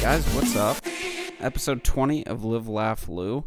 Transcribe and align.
guys, 0.00 0.24
what's 0.32 0.54
up? 0.54 0.76
Episode 1.40 1.82
20 1.82 2.24
of 2.28 2.44
Live 2.44 2.68
Laugh 2.68 3.08
Lou. 3.08 3.44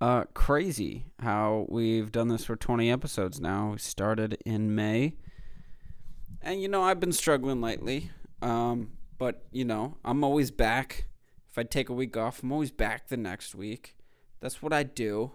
Uh, 0.00 0.24
crazy 0.34 1.06
how 1.20 1.66
we've 1.68 2.10
done 2.10 2.26
this 2.26 2.44
for 2.44 2.56
20 2.56 2.90
episodes 2.90 3.40
now. 3.40 3.70
We 3.70 3.78
started 3.78 4.38
in 4.44 4.74
May. 4.74 5.14
And, 6.42 6.60
you 6.60 6.66
know, 6.66 6.82
I've 6.82 6.98
been 6.98 7.12
struggling 7.12 7.60
lately. 7.60 8.10
Um, 8.42 8.94
but, 9.18 9.46
you 9.52 9.64
know, 9.64 9.98
I'm 10.04 10.24
always 10.24 10.50
back. 10.50 11.06
If 11.48 11.56
I 11.56 11.62
take 11.62 11.88
a 11.88 11.94
week 11.94 12.16
off, 12.16 12.42
I'm 12.42 12.50
always 12.50 12.72
back 12.72 13.06
the 13.06 13.16
next 13.16 13.54
week. 13.54 13.96
That's 14.40 14.62
what 14.62 14.72
I 14.72 14.82
do. 14.82 15.32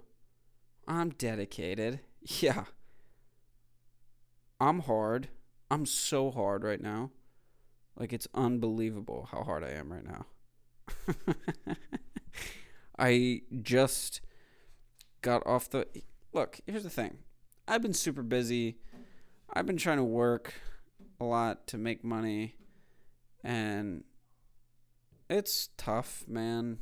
I'm 0.88 1.10
dedicated. 1.12 2.02
Yeah. 2.42 2.66
I'm 4.60 4.80
hard. 4.82 5.30
I'm 5.72 5.86
so 5.86 6.30
hard 6.32 6.64
right 6.66 6.82
now. 6.82 7.12
Like 7.98 8.14
it's 8.14 8.28
unbelievable 8.34 9.28
how 9.32 9.44
hard 9.44 9.64
I 9.64 9.72
am 9.72 9.92
right 9.92 10.06
now. 10.06 10.26
I 13.00 13.42
just 13.62 14.22
got 15.22 15.46
off 15.46 15.70
the 15.70 15.88
Look, 16.34 16.60
here's 16.68 16.84
the 16.84 16.90
thing. 16.90 17.18
I've 17.68 17.82
been 17.82 17.94
super 17.94 18.22
busy. 18.22 18.78
I've 19.52 19.66
been 19.66 19.78
trying 19.78 19.98
to 19.98 20.04
work 20.04 20.54
a 21.20 21.26
lot 21.26 21.68
to 21.68 21.78
make 21.78 22.04
money 22.04 22.56
and 23.44 24.04
it's 25.30 25.70
tough, 25.78 26.24
man. 26.28 26.80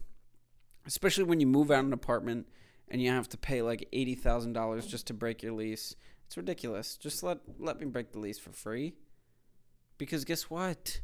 Especially 0.86 1.24
when 1.24 1.40
you 1.40 1.48
move 1.48 1.72
out 1.72 1.86
an 1.86 1.94
apartment 1.94 2.48
and 2.90 3.02
you 3.02 3.10
have 3.10 3.30
to 3.30 3.38
pay 3.38 3.62
like 3.62 3.88
$80,000 3.94 4.88
just 4.88 5.08
to 5.08 5.14
break 5.14 5.42
your 5.42 5.54
lease. 5.54 5.96
It's 6.28 6.38
ridiculous. 6.38 6.98
Just 6.98 7.24
let 7.24 7.40
let 7.60 7.80
me 7.80 7.86
break 7.86 8.12
the 8.12 8.20
lease 8.20 8.40
for 8.40 8.52
free. 8.52 8.96
Because 9.98 10.26
guess 10.26 10.50
what? 10.50 11.02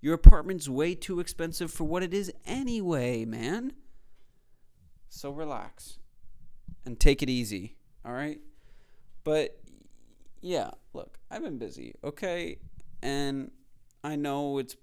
Your 0.00 0.14
apartment's 0.14 0.68
way 0.68 0.94
too 0.94 1.20
expensive 1.20 1.72
for 1.72 1.84
what 1.84 2.02
it 2.02 2.14
is 2.14 2.32
anyway, 2.46 3.24
man. 3.24 3.72
So 5.08 5.30
relax 5.30 5.98
and 6.84 7.00
take 7.00 7.22
it 7.22 7.30
easy, 7.30 7.76
all 8.04 8.12
right? 8.12 8.40
But 9.24 9.58
yeah, 10.40 10.70
look, 10.92 11.18
I've 11.30 11.42
been 11.42 11.58
busy, 11.58 11.94
okay? 12.04 12.58
And 13.02 13.50
I 14.04 14.16
know 14.16 14.58
it's 14.58 14.76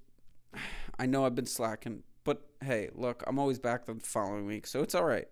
I 0.99 1.05
know 1.05 1.25
I've 1.25 1.35
been 1.35 1.45
slacking, 1.45 2.03
but 2.23 2.41
hey, 2.63 2.89
look, 2.93 3.23
I'm 3.27 3.39
always 3.39 3.59
back 3.59 3.85
the 3.85 3.95
following 3.95 4.45
week, 4.45 4.67
so 4.67 4.81
it's 4.81 4.95
all 4.95 5.05
right. 5.05 5.27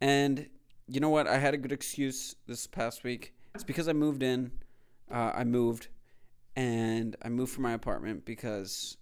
And 0.00 0.48
you 0.86 1.00
know 1.00 1.10
what? 1.10 1.26
I 1.26 1.38
had 1.38 1.54
a 1.54 1.56
good 1.56 1.72
excuse 1.72 2.34
this 2.46 2.66
past 2.66 3.04
week. 3.04 3.34
It's 3.54 3.64
because 3.64 3.88
I 3.88 3.92
moved 3.92 4.22
in. 4.22 4.52
Uh, 5.10 5.32
I 5.34 5.44
moved 5.44 5.88
and 6.56 7.16
I 7.22 7.28
moved 7.28 7.52
from 7.52 7.62
my 7.62 7.72
apartment 7.72 8.24
because 8.24 8.96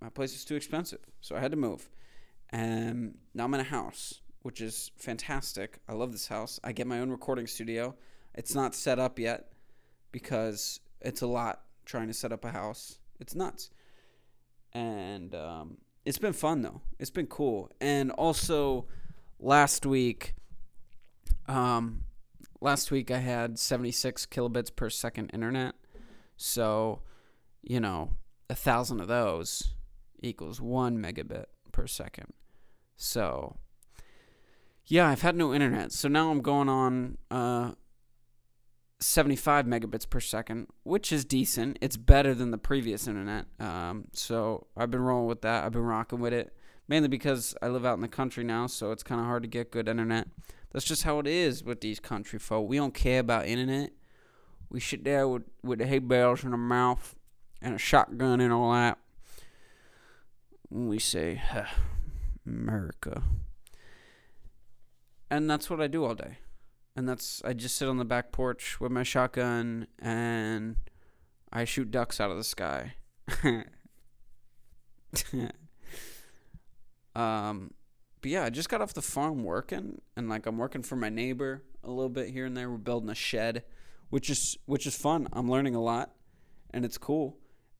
my 0.00 0.08
place 0.08 0.32
was 0.32 0.44
too 0.44 0.56
expensive. 0.56 1.00
So 1.20 1.36
I 1.36 1.40
had 1.40 1.50
to 1.50 1.56
move. 1.56 1.88
And 2.50 3.16
now 3.34 3.44
I'm 3.44 3.54
in 3.54 3.60
a 3.60 3.64
house, 3.64 4.20
which 4.42 4.60
is 4.60 4.90
fantastic. 4.96 5.78
I 5.88 5.94
love 5.94 6.12
this 6.12 6.28
house. 6.28 6.60
I 6.62 6.72
get 6.72 6.86
my 6.86 7.00
own 7.00 7.10
recording 7.10 7.46
studio. 7.46 7.94
It's 8.34 8.54
not 8.54 8.74
set 8.74 8.98
up 8.98 9.18
yet 9.18 9.52
because 10.12 10.80
it's 11.00 11.22
a 11.22 11.26
lot 11.26 11.62
trying 11.84 12.08
to 12.08 12.14
set 12.14 12.32
up 12.32 12.44
a 12.44 12.50
house. 12.50 12.98
It's 13.18 13.34
nuts. 13.34 13.70
And 14.72 15.34
um, 15.34 15.78
it's 16.04 16.18
been 16.18 16.32
fun, 16.32 16.62
though. 16.62 16.82
It's 16.98 17.10
been 17.10 17.26
cool. 17.26 17.70
And 17.80 18.10
also, 18.10 18.86
last 19.38 19.86
week, 19.86 20.34
um, 21.46 22.04
last 22.60 22.90
week 22.90 23.10
I 23.10 23.18
had 23.18 23.58
76 23.58 24.26
kilobits 24.26 24.74
per 24.74 24.90
second 24.90 25.30
internet. 25.32 25.74
So, 26.36 27.00
you 27.62 27.80
know, 27.80 28.10
a 28.50 28.54
thousand 28.54 29.00
of 29.00 29.08
those 29.08 29.74
equals 30.20 30.60
one 30.60 30.98
megabit 30.98 31.46
per 31.72 31.86
second. 31.86 32.32
So, 32.96 33.56
yeah, 34.86 35.08
I've 35.08 35.22
had 35.22 35.36
no 35.36 35.54
internet. 35.54 35.92
So 35.92 36.08
now 36.08 36.30
I'm 36.30 36.40
going 36.40 36.68
on 36.68 37.18
uh, 37.30 37.72
75 39.00 39.66
megabits 39.66 40.08
per 40.08 40.20
second, 40.20 40.68
which 40.82 41.12
is 41.12 41.24
decent. 41.24 41.78
It's 41.80 41.96
better 41.96 42.34
than 42.34 42.50
the 42.50 42.58
previous 42.58 43.06
internet. 43.06 43.46
Um, 43.58 44.06
so 44.12 44.66
I've 44.76 44.90
been 44.90 45.00
rolling 45.00 45.26
with 45.26 45.42
that. 45.42 45.64
I've 45.64 45.72
been 45.72 45.82
rocking 45.82 46.20
with 46.20 46.32
it. 46.32 46.54
Mainly 46.86 47.08
because 47.08 47.54
I 47.62 47.68
live 47.68 47.86
out 47.86 47.94
in 47.94 48.02
the 48.02 48.08
country 48.08 48.44
now, 48.44 48.66
so 48.66 48.90
it's 48.90 49.02
kind 49.02 49.18
of 49.18 49.26
hard 49.26 49.42
to 49.42 49.48
get 49.48 49.70
good 49.70 49.88
internet. 49.88 50.28
That's 50.70 50.84
just 50.84 51.04
how 51.04 51.18
it 51.18 51.26
is 51.26 51.64
with 51.64 51.80
these 51.80 51.98
country 51.98 52.38
folk. 52.38 52.68
We 52.68 52.76
don't 52.76 52.92
care 52.92 53.20
about 53.20 53.46
internet. 53.46 53.92
We 54.74 54.80
sit 54.80 55.04
there 55.04 55.28
with, 55.28 55.44
with 55.62 55.78
the 55.78 55.86
hay 55.86 56.00
bales 56.00 56.42
in 56.42 56.50
our 56.50 56.56
mouth 56.58 57.14
and 57.62 57.76
a 57.76 57.78
shotgun 57.78 58.40
in 58.40 58.50
our 58.50 58.72
lap. 58.72 58.98
And 60.68 60.88
we 60.88 60.98
say, 60.98 61.36
huh, 61.36 61.66
America. 62.44 63.22
And 65.30 65.48
that's 65.48 65.70
what 65.70 65.80
I 65.80 65.86
do 65.86 66.04
all 66.04 66.16
day. 66.16 66.38
And 66.96 67.08
that's, 67.08 67.40
I 67.44 67.52
just 67.52 67.76
sit 67.76 67.88
on 67.88 67.98
the 67.98 68.04
back 68.04 68.32
porch 68.32 68.80
with 68.80 68.90
my 68.90 69.04
shotgun 69.04 69.86
and 70.00 70.74
I 71.52 71.64
shoot 71.66 71.92
ducks 71.92 72.18
out 72.18 72.32
of 72.32 72.36
the 72.36 72.42
sky. 72.42 72.94
um, 77.14 77.74
but 78.20 78.28
yeah, 78.28 78.42
I 78.42 78.50
just 78.50 78.68
got 78.68 78.82
off 78.82 78.92
the 78.92 79.02
farm 79.02 79.44
working, 79.44 80.00
and 80.16 80.28
like 80.28 80.46
I'm 80.46 80.58
working 80.58 80.82
for 80.82 80.96
my 80.96 81.10
neighbor 81.10 81.62
a 81.84 81.90
little 81.90 82.08
bit 82.08 82.30
here 82.30 82.46
and 82.46 82.56
there. 82.56 82.68
We're 82.68 82.78
building 82.78 83.10
a 83.10 83.14
shed, 83.14 83.62
which 84.10 84.30
is 84.30 84.56
which 84.66 84.86
is 84.86 84.96
fun. 84.96 85.28
I'm 85.32 85.50
learning 85.50 85.74
a 85.74 85.82
lot, 85.82 86.14
and 86.70 86.84
it's 86.84 86.98
cool. 86.98 87.38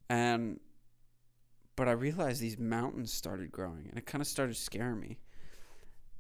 And 0.09 0.61
but 1.77 1.89
I 1.89 1.93
realized 1.93 2.41
these 2.41 2.59
mountains 2.59 3.13
started 3.13 3.53
growing, 3.53 3.87
and 3.89 3.99
it 3.99 4.07
kind 4.07 4.23
of 4.23 4.29
started 4.29 4.57
scaring 4.57 5.01
me. 5.01 5.19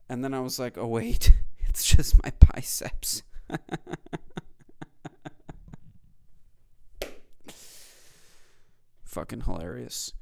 And 0.08 0.22
then 0.24 0.34
I 0.34 0.40
was 0.40 0.58
like, 0.58 0.76
oh 0.76 0.86
wait, 0.86 1.32
it's 1.68 1.84
just 1.84 2.22
my 2.22 2.32
biceps. 2.40 3.22
Fucking 9.04 9.42
hilarious. 9.42 10.12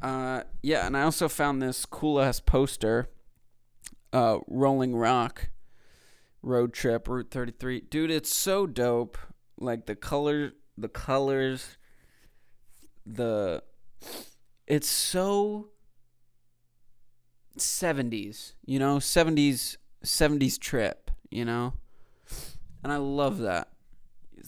Uh, 0.00 0.42
yeah, 0.62 0.86
and 0.86 0.96
I 0.96 1.02
also 1.02 1.28
found 1.28 1.60
this 1.60 1.84
cool 1.86 2.20
ass 2.20 2.38
poster, 2.38 3.08
uh, 4.12 4.38
Rolling 4.46 4.94
Rock 4.94 5.48
road 6.46 6.72
trip 6.72 7.08
Route 7.08 7.30
33. 7.30 7.80
Dude, 7.90 8.10
it's 8.10 8.34
so 8.34 8.66
dope. 8.66 9.18
Like 9.58 9.86
the 9.86 9.96
color, 9.96 10.52
the 10.76 10.88
colors, 10.88 11.76
the 13.04 13.62
it's 14.66 14.88
so 14.88 15.68
70s, 17.58 18.52
you 18.64 18.78
know, 18.78 18.98
70s 18.98 19.76
70s 20.04 20.58
trip, 20.58 21.10
you 21.30 21.44
know? 21.44 21.74
And 22.82 22.92
I 22.92 22.96
love 22.96 23.38
that. 23.38 23.68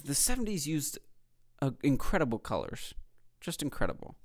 The 0.04 0.12
70s 0.12 0.66
used 0.66 0.98
uh, 1.62 1.70
incredible 1.82 2.38
colors. 2.38 2.94
Just 3.40 3.62
incredible 3.62 4.16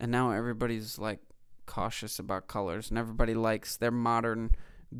and 0.00 0.12
now 0.12 0.30
everybody's 0.30 0.98
like 0.98 1.20
cautious 1.66 2.18
about 2.18 2.46
colors 2.48 2.88
and 2.88 2.98
everybody 2.98 3.34
likes 3.34 3.76
their 3.76 3.90
modern 3.90 4.50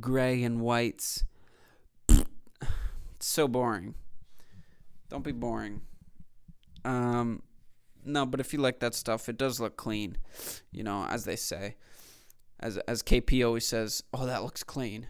gray 0.00 0.42
and 0.42 0.60
whites. 0.60 1.24
It's 3.18 3.26
so 3.26 3.48
boring. 3.48 3.96
Don't 5.08 5.24
be 5.24 5.32
boring. 5.32 5.82
Um 6.84 7.42
no, 8.04 8.24
but 8.24 8.38
if 8.38 8.52
you 8.52 8.60
like 8.60 8.78
that 8.78 8.94
stuff, 8.94 9.28
it 9.28 9.36
does 9.36 9.58
look 9.58 9.76
clean. 9.76 10.18
You 10.70 10.84
know, 10.84 11.04
as 11.04 11.24
they 11.24 11.34
say. 11.34 11.74
As 12.60 12.78
as 12.88 13.02
KP 13.02 13.44
always 13.44 13.66
says, 13.66 14.04
"Oh, 14.14 14.24
that 14.26 14.44
looks 14.44 14.62
clean." 14.62 15.08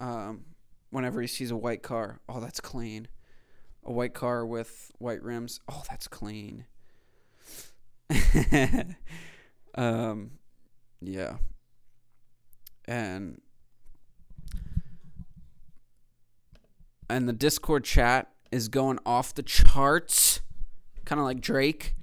Um 0.00 0.44
whenever 0.90 1.20
he 1.20 1.26
sees 1.26 1.50
a 1.50 1.56
white 1.56 1.82
car, 1.82 2.20
"Oh, 2.28 2.38
that's 2.38 2.60
clean." 2.60 3.08
A 3.82 3.90
white 3.92 4.14
car 4.14 4.46
with 4.46 4.92
white 4.98 5.22
rims, 5.22 5.58
"Oh, 5.68 5.82
that's 5.90 6.06
clean." 6.06 6.66
um, 9.74 10.30
yeah. 11.00 11.38
And 12.86 13.40
and 17.08 17.28
the 17.28 17.32
Discord 17.32 17.84
chat 17.84 18.30
is 18.50 18.68
going 18.68 18.98
off 19.04 19.34
the 19.34 19.42
charts, 19.42 20.40
kind 21.04 21.20
of 21.20 21.24
like 21.24 21.40
Drake. 21.40 21.94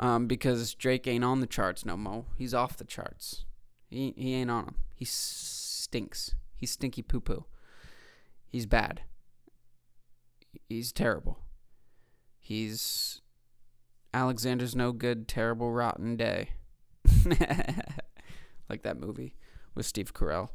Um, 0.00 0.26
because 0.26 0.74
Drake 0.74 1.06
ain't 1.06 1.22
on 1.22 1.40
the 1.40 1.46
charts 1.46 1.84
no 1.84 1.96
more. 1.96 2.24
He's 2.36 2.52
off 2.52 2.76
the 2.76 2.84
charts. 2.84 3.44
He 3.88 4.12
he 4.16 4.34
ain't 4.34 4.50
on 4.50 4.64
them. 4.64 4.74
He 4.94 5.04
stinks. 5.04 6.34
He's 6.56 6.72
stinky 6.72 7.00
poo 7.00 7.20
poo. 7.20 7.44
He's 8.48 8.66
bad. 8.66 9.02
He's 10.68 10.92
terrible. 10.92 11.38
He's 12.40 13.20
Alexander's 14.12 14.76
no 14.76 14.92
good, 14.92 15.28
terrible, 15.28 15.72
rotten 15.72 16.16
day. 16.16 16.50
like 18.68 18.82
that 18.82 18.98
movie 18.98 19.34
with 19.74 19.86
Steve 19.86 20.14
Carell. 20.14 20.50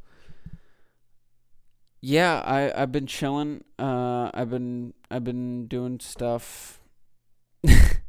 Yeah, 2.02 2.42
I 2.46 2.72
I've 2.82 2.92
been 2.92 3.08
chilling. 3.08 3.64
Uh, 3.78 4.32
I've 4.34 4.50
been 4.50 4.94
I've 5.12 5.24
been 5.24 5.68
doing 5.68 6.00
stuff. 6.00 6.80
I've 7.68 8.00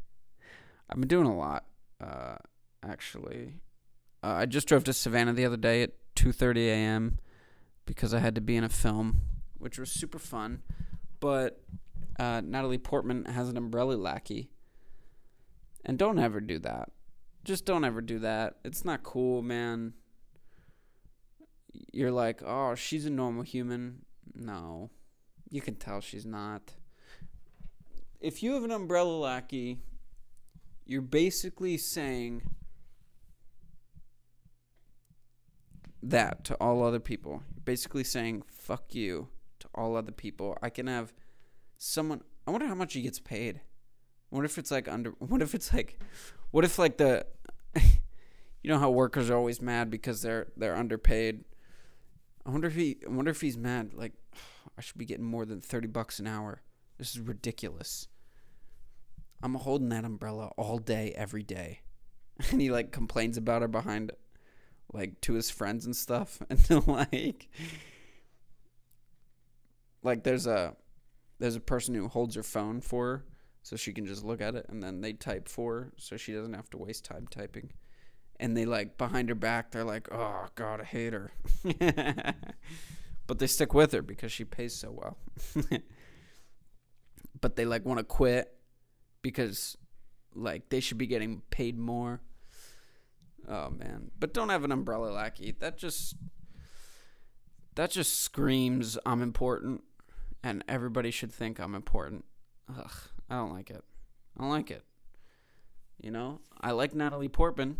been 0.96 1.08
doing 1.08 1.26
a 1.26 1.36
lot. 1.36 1.64
Uh, 2.00 2.36
actually. 2.82 3.54
Uh, 4.22 4.34
I 4.38 4.46
just 4.46 4.68
drove 4.68 4.84
to 4.84 4.92
Savannah 4.92 5.32
the 5.32 5.44
other 5.44 5.56
day 5.56 5.82
at 5.82 5.92
2:30 6.16 6.68
a.m. 6.68 7.18
because 7.86 8.14
I 8.14 8.20
had 8.20 8.34
to 8.36 8.40
be 8.40 8.56
in 8.56 8.64
a 8.64 8.68
film, 8.68 9.22
which 9.58 9.78
was 9.78 9.90
super 9.90 10.18
fun. 10.18 10.62
But 11.18 11.62
uh, 12.18 12.42
Natalie 12.44 12.78
Portman 12.78 13.24
has 13.24 13.48
an 13.48 13.56
umbrella 13.56 13.94
lackey, 13.94 14.50
and 15.84 15.98
don't 15.98 16.18
ever 16.18 16.40
do 16.40 16.58
that. 16.60 16.90
Just 17.42 17.64
don't 17.64 17.84
ever 17.84 18.00
do 18.00 18.18
that. 18.20 18.56
It's 18.64 18.84
not 18.84 19.02
cool, 19.02 19.42
man. 19.42 19.94
You're 21.92 22.10
like, 22.10 22.42
oh, 22.44 22.74
she's 22.74 23.06
a 23.06 23.10
normal 23.10 23.42
human. 23.42 24.04
No, 24.34 24.90
you 25.50 25.60
can 25.60 25.74
tell 25.74 26.00
she's 26.00 26.26
not. 26.26 26.74
If 28.20 28.42
you 28.42 28.52
have 28.54 28.64
an 28.64 28.70
umbrella 28.70 29.16
lackey, 29.16 29.78
you're 30.84 31.02
basically 31.02 31.76
saying 31.78 32.42
that 36.02 36.44
to 36.44 36.54
all 36.54 36.82
other 36.84 37.00
people. 37.00 37.42
You're 37.54 37.64
basically 37.64 38.04
saying 38.04 38.42
fuck 38.46 38.94
you 38.94 39.28
to 39.60 39.68
all 39.74 39.96
other 39.96 40.12
people. 40.12 40.56
I 40.62 40.70
can 40.70 40.86
have 40.86 41.12
someone 41.78 42.22
I 42.46 42.50
wonder 42.50 42.66
how 42.66 42.74
much 42.74 42.94
he 42.94 43.02
gets 43.02 43.20
paid. 43.20 43.60
What 44.30 44.44
if 44.44 44.58
it's 44.58 44.70
like 44.70 44.88
under 44.88 45.10
what 45.18 45.42
if 45.42 45.54
it's 45.54 45.72
like 45.72 46.00
what 46.50 46.64
if 46.64 46.78
like 46.78 46.98
the 46.98 47.26
you 47.76 48.70
know 48.70 48.78
how 48.78 48.90
workers 48.90 49.30
are 49.30 49.36
always 49.36 49.60
mad 49.60 49.90
because 49.90 50.22
they're 50.22 50.48
they're 50.56 50.76
underpaid. 50.76 51.44
I 52.44 52.50
wonder 52.50 52.68
if 52.68 52.74
he 52.74 52.98
I 53.06 53.10
wonder 53.10 53.30
if 53.30 53.40
he's 53.40 53.56
mad 53.56 53.94
like 53.94 54.12
I 54.78 54.80
should 54.80 54.98
be 54.98 55.04
getting 55.04 55.24
more 55.24 55.44
than 55.44 55.60
30 55.60 55.88
bucks 55.88 56.18
an 56.18 56.26
hour. 56.26 56.62
This 56.98 57.10
is 57.10 57.20
ridiculous. 57.20 58.08
I'm 59.42 59.54
holding 59.54 59.88
that 59.90 60.04
umbrella 60.04 60.52
all 60.56 60.78
day 60.78 61.12
every 61.16 61.42
day. 61.42 61.80
And 62.50 62.60
he 62.60 62.70
like 62.70 62.90
complains 62.90 63.36
about 63.36 63.60
her 63.60 63.68
behind 63.68 64.12
like 64.92 65.20
to 65.22 65.34
his 65.34 65.50
friends 65.50 65.84
and 65.84 65.94
stuff 65.94 66.40
and 66.50 66.86
like 66.86 67.48
like 70.02 70.24
there's 70.24 70.46
a 70.46 70.74
there's 71.38 71.56
a 71.56 71.60
person 71.60 71.94
who 71.94 72.08
holds 72.08 72.34
her 72.34 72.42
phone 72.42 72.80
for 72.80 73.06
her 73.06 73.24
so 73.62 73.76
she 73.76 73.92
can 73.92 74.06
just 74.06 74.24
look 74.24 74.40
at 74.40 74.54
it 74.54 74.66
and 74.68 74.82
then 74.82 75.00
they 75.00 75.12
type 75.12 75.48
for 75.48 75.74
her 75.74 75.92
so 75.96 76.16
she 76.16 76.32
doesn't 76.32 76.54
have 76.54 76.70
to 76.70 76.78
waste 76.78 77.04
time 77.04 77.26
typing 77.30 77.70
and 78.40 78.56
they 78.56 78.64
like 78.64 78.98
behind 78.98 79.28
her 79.28 79.34
back 79.34 79.70
they're 79.70 79.84
like 79.84 80.08
oh 80.12 80.46
god 80.54 80.80
i 80.80 80.84
hate 80.84 81.12
her 81.12 81.30
but 83.26 83.38
they 83.38 83.46
stick 83.46 83.72
with 83.72 83.92
her 83.92 84.02
because 84.02 84.32
she 84.32 84.44
pays 84.44 84.74
so 84.74 84.90
well 84.90 85.16
but 87.40 87.56
they 87.56 87.64
like 87.64 87.84
want 87.84 87.98
to 87.98 88.04
quit 88.04 88.52
because 89.22 89.76
like 90.34 90.68
they 90.68 90.80
should 90.80 90.98
be 90.98 91.06
getting 91.06 91.42
paid 91.50 91.78
more 91.78 92.20
Oh 93.48 93.70
man, 93.70 94.10
but 94.18 94.34
don't 94.34 94.48
have 94.48 94.64
an 94.64 94.72
umbrella 94.72 95.10
lackey. 95.10 95.54
That 95.58 95.78
just 95.78 96.14
that 97.74 97.90
just 97.90 98.20
screams 98.20 98.98
I'm 99.06 99.22
important, 99.22 99.82
and 100.42 100.62
everybody 100.68 101.10
should 101.10 101.32
think 101.32 101.58
I'm 101.58 101.74
important. 101.74 102.24
Ugh, 102.68 102.92
I 103.28 103.36
don't 103.36 103.52
like 103.52 103.70
it. 103.70 103.82
I 104.36 104.42
don't 104.42 104.50
like 104.50 104.70
it. 104.70 104.84
You 106.00 106.10
know, 106.10 106.40
I 106.60 106.70
like 106.72 106.94
Natalie 106.94 107.28
Portman, 107.28 107.78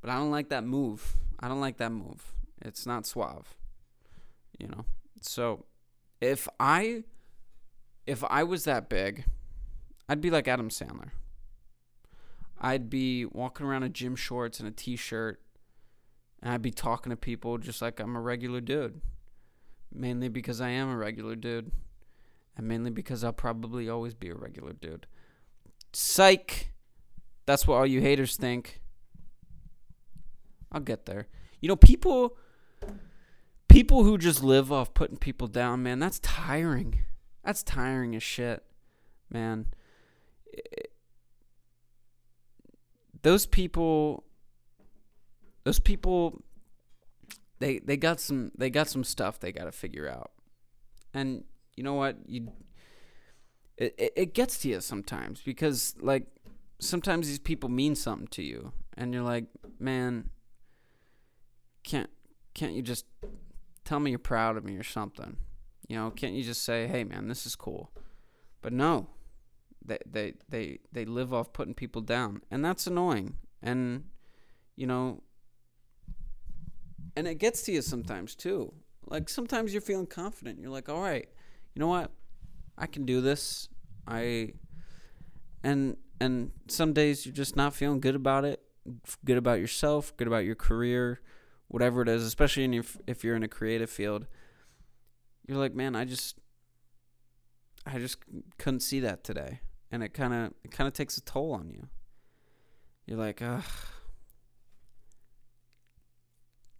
but 0.00 0.10
I 0.10 0.16
don't 0.16 0.30
like 0.30 0.48
that 0.48 0.64
move. 0.64 1.16
I 1.38 1.48
don't 1.48 1.60
like 1.60 1.78
that 1.78 1.92
move. 1.92 2.34
It's 2.62 2.86
not 2.86 3.06
suave. 3.06 3.54
You 4.58 4.68
know. 4.68 4.84
So, 5.22 5.64
if 6.20 6.48
I 6.58 7.04
if 8.06 8.24
I 8.24 8.42
was 8.42 8.64
that 8.64 8.88
big, 8.88 9.24
I'd 10.08 10.20
be 10.20 10.30
like 10.30 10.48
Adam 10.48 10.68
Sandler. 10.68 11.10
I'd 12.60 12.90
be 12.90 13.24
walking 13.24 13.64
around 13.64 13.84
in 13.84 13.92
gym 13.92 14.16
shorts 14.16 14.60
and 14.60 14.68
a 14.68 14.72
t-shirt, 14.72 15.40
and 16.42 16.52
I'd 16.52 16.62
be 16.62 16.70
talking 16.70 17.10
to 17.10 17.16
people 17.16 17.56
just 17.56 17.80
like 17.80 18.00
I'm 18.00 18.16
a 18.16 18.20
regular 18.20 18.60
dude. 18.60 19.00
Mainly 19.92 20.28
because 20.28 20.60
I 20.60 20.68
am 20.68 20.88
a 20.88 20.96
regular 20.96 21.34
dude, 21.34 21.72
and 22.56 22.68
mainly 22.68 22.90
because 22.90 23.24
I'll 23.24 23.32
probably 23.32 23.88
always 23.88 24.14
be 24.14 24.28
a 24.28 24.34
regular 24.34 24.72
dude. 24.72 25.06
Psych. 25.92 26.72
That's 27.46 27.66
what 27.66 27.76
all 27.76 27.86
you 27.86 28.00
haters 28.00 28.36
think. 28.36 28.80
I'll 30.72 30.80
get 30.80 31.06
there. 31.06 31.26
You 31.60 31.68
know, 31.68 31.76
people 31.76 32.36
people 33.68 34.04
who 34.04 34.18
just 34.18 34.42
live 34.42 34.72
off 34.72 34.94
putting 34.94 35.16
people 35.16 35.46
down, 35.46 35.82
man, 35.82 35.98
that's 35.98 36.18
tiring. 36.20 37.04
That's 37.44 37.62
tiring 37.62 38.14
as 38.16 38.22
shit, 38.22 38.62
man. 39.30 39.66
It, 40.46 40.92
those 43.22 43.46
people 43.46 44.24
those 45.64 45.80
people 45.80 46.42
they 47.58 47.78
they 47.78 47.96
got 47.96 48.18
some 48.20 48.50
they 48.56 48.70
got 48.70 48.88
some 48.88 49.04
stuff 49.04 49.38
they 49.38 49.52
got 49.52 49.64
to 49.64 49.72
figure 49.72 50.08
out. 50.08 50.32
And 51.12 51.44
you 51.76 51.82
know 51.82 51.94
what? 51.94 52.16
You 52.26 52.52
it, 53.76 53.94
it 53.98 54.12
it 54.16 54.34
gets 54.34 54.58
to 54.60 54.68
you 54.68 54.80
sometimes 54.80 55.40
because 55.42 55.94
like 56.00 56.26
sometimes 56.78 57.28
these 57.28 57.38
people 57.38 57.68
mean 57.68 57.94
something 57.94 58.28
to 58.28 58.42
you 58.42 58.72
and 58.96 59.12
you're 59.12 59.22
like, 59.22 59.44
"Man, 59.78 60.30
can't 61.82 62.10
can't 62.54 62.72
you 62.72 62.82
just 62.82 63.06
tell 63.84 64.00
me 64.00 64.10
you're 64.10 64.18
proud 64.18 64.56
of 64.56 64.64
me 64.64 64.76
or 64.76 64.82
something?" 64.82 65.36
You 65.88 65.96
know, 65.96 66.10
can't 66.10 66.34
you 66.34 66.42
just 66.42 66.62
say, 66.62 66.86
"Hey 66.86 67.04
man, 67.04 67.28
this 67.28 67.46
is 67.46 67.56
cool." 67.56 67.92
But 68.62 68.72
no, 68.72 69.08
they 69.84 69.98
they 70.06 70.34
they 70.48 70.78
they 70.92 71.04
live 71.04 71.32
off 71.32 71.52
putting 71.52 71.74
people 71.74 72.02
down, 72.02 72.42
and 72.50 72.64
that's 72.64 72.86
annoying. 72.86 73.36
And 73.62 74.04
you 74.76 74.86
know, 74.86 75.22
and 77.16 77.26
it 77.26 77.36
gets 77.36 77.62
to 77.62 77.72
you 77.72 77.82
sometimes 77.82 78.34
too. 78.34 78.72
Like 79.06 79.28
sometimes 79.28 79.72
you're 79.72 79.82
feeling 79.82 80.06
confident. 80.06 80.60
You're 80.60 80.70
like, 80.70 80.88
all 80.88 81.00
right, 81.00 81.28
you 81.74 81.80
know 81.80 81.88
what, 81.88 82.10
I 82.78 82.86
can 82.86 83.04
do 83.04 83.20
this. 83.20 83.68
I 84.06 84.54
and 85.62 85.96
and 86.20 86.52
some 86.68 86.92
days 86.92 87.24
you're 87.24 87.34
just 87.34 87.56
not 87.56 87.74
feeling 87.74 88.00
good 88.00 88.14
about 88.14 88.44
it, 88.44 88.62
good 89.24 89.38
about 89.38 89.60
yourself, 89.60 90.16
good 90.16 90.28
about 90.28 90.44
your 90.44 90.54
career, 90.54 91.20
whatever 91.70 92.02
it 92.02 92.08
is. 92.08 92.24
Especially 92.24 92.64
your, 92.66 92.84
if 93.06 93.24
you're 93.24 93.36
in 93.36 93.42
a 93.42 93.48
creative 93.48 93.90
field, 93.90 94.26
you're 95.46 95.58
like, 95.58 95.74
man, 95.74 95.96
I 95.96 96.04
just 96.04 96.38
I 97.86 97.98
just 97.98 98.18
couldn't 98.58 98.80
see 98.80 99.00
that 99.00 99.24
today 99.24 99.60
and 99.90 100.02
it 100.02 100.14
kind 100.14 100.32
of 100.32 100.52
it 100.64 100.70
kind 100.70 100.88
of 100.88 100.94
takes 100.94 101.16
a 101.16 101.20
toll 101.20 101.52
on 101.52 101.68
you. 101.68 101.88
You're 103.06 103.18
like, 103.18 103.42
ugh. 103.42 103.64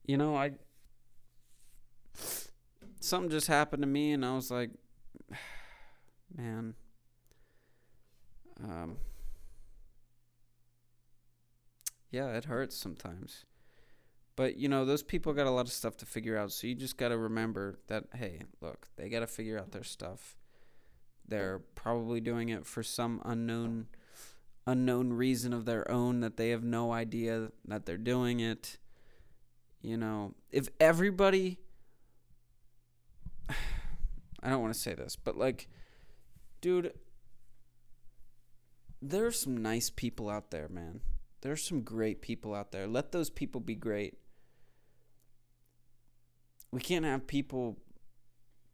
You 0.06 0.16
know, 0.16 0.36
I 0.36 0.52
something 3.00 3.30
just 3.30 3.46
happened 3.46 3.82
to 3.82 3.88
me, 3.88 4.12
and 4.12 4.24
I 4.24 4.34
was 4.34 4.50
like, 4.50 4.70
man, 6.36 6.74
um, 8.62 8.96
yeah, 12.10 12.36
it 12.36 12.44
hurts 12.44 12.76
sometimes. 12.76 13.44
But 14.36 14.56
you 14.56 14.68
know, 14.68 14.84
those 14.84 15.02
people 15.02 15.32
got 15.32 15.46
a 15.46 15.50
lot 15.50 15.66
of 15.66 15.72
stuff 15.72 15.96
to 15.98 16.06
figure 16.06 16.36
out, 16.36 16.52
so 16.52 16.66
you 16.66 16.74
just 16.74 16.96
got 16.96 17.08
to 17.08 17.18
remember 17.18 17.78
that 17.88 18.04
hey, 18.14 18.42
look, 18.60 18.88
they 18.96 19.08
got 19.08 19.20
to 19.20 19.26
figure 19.26 19.58
out 19.58 19.72
their 19.72 19.84
stuff 19.84 20.36
they're 21.30 21.60
probably 21.74 22.20
doing 22.20 22.50
it 22.50 22.66
for 22.66 22.82
some 22.82 23.22
unknown 23.24 23.86
unknown 24.66 25.12
reason 25.12 25.52
of 25.52 25.64
their 25.64 25.90
own 25.90 26.20
that 26.20 26.36
they 26.36 26.50
have 26.50 26.62
no 26.62 26.92
idea 26.92 27.50
that 27.64 27.86
they're 27.86 27.96
doing 27.96 28.40
it. 28.40 28.76
You 29.80 29.96
know, 29.96 30.34
if 30.50 30.68
everybody 30.78 31.58
I 33.48 34.50
don't 34.50 34.60
want 34.60 34.74
to 34.74 34.78
say 34.78 34.94
this, 34.94 35.16
but 35.16 35.38
like 35.38 35.68
dude 36.60 36.92
there's 39.00 39.40
some 39.40 39.56
nice 39.56 39.88
people 39.88 40.28
out 40.28 40.50
there, 40.50 40.68
man. 40.68 41.00
There's 41.40 41.62
some 41.62 41.82
great 41.82 42.20
people 42.20 42.54
out 42.54 42.72
there. 42.72 42.86
Let 42.86 43.12
those 43.12 43.30
people 43.30 43.60
be 43.60 43.74
great. 43.74 44.18
We 46.70 46.80
can't 46.80 47.04
have 47.04 47.26
people 47.26 47.78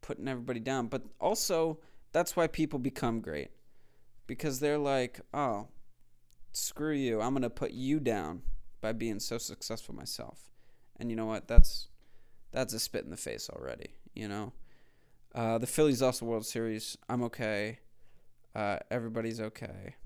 putting 0.03 0.29
everybody 0.29 0.61
down, 0.61 0.89
but 0.89 1.03
also 1.21 1.79
that's 2.13 2.37
why 2.37 2.47
people 2.47 2.79
become 2.79 3.21
great. 3.21 3.51
Because 4.27 4.59
they're 4.59 4.79
like, 4.79 5.21
oh, 5.33 5.69
screw 6.53 6.93
you. 6.93 7.21
I'm 7.21 7.33
going 7.33 7.43
to 7.43 7.51
put 7.51 7.71
you 7.71 8.01
down 8.01 8.43
by 8.81 8.93
being 8.93 9.21
so 9.21 9.39
successful 9.39 9.95
myself. 9.95 10.51
And 10.99 11.11
you 11.11 11.17
know 11.17 11.27
what? 11.27 11.47
That's 11.49 11.89
that's 12.53 12.73
a 12.73 12.81
spit 12.81 13.05
in 13.05 13.11
the 13.11 13.17
face 13.17 13.51
already, 13.51 13.91
you 14.15 14.29
know? 14.29 14.53
Uh, 15.35 15.59
the 15.59 15.67
Phillies 15.67 16.01
lost 16.01 16.21
the 16.21 16.25
World 16.25 16.47
Series. 16.47 16.97
I'm 17.09 17.23
okay. 17.25 17.81
Uh, 18.55 18.79
everybody's 18.91 19.41
okay. 19.41 19.97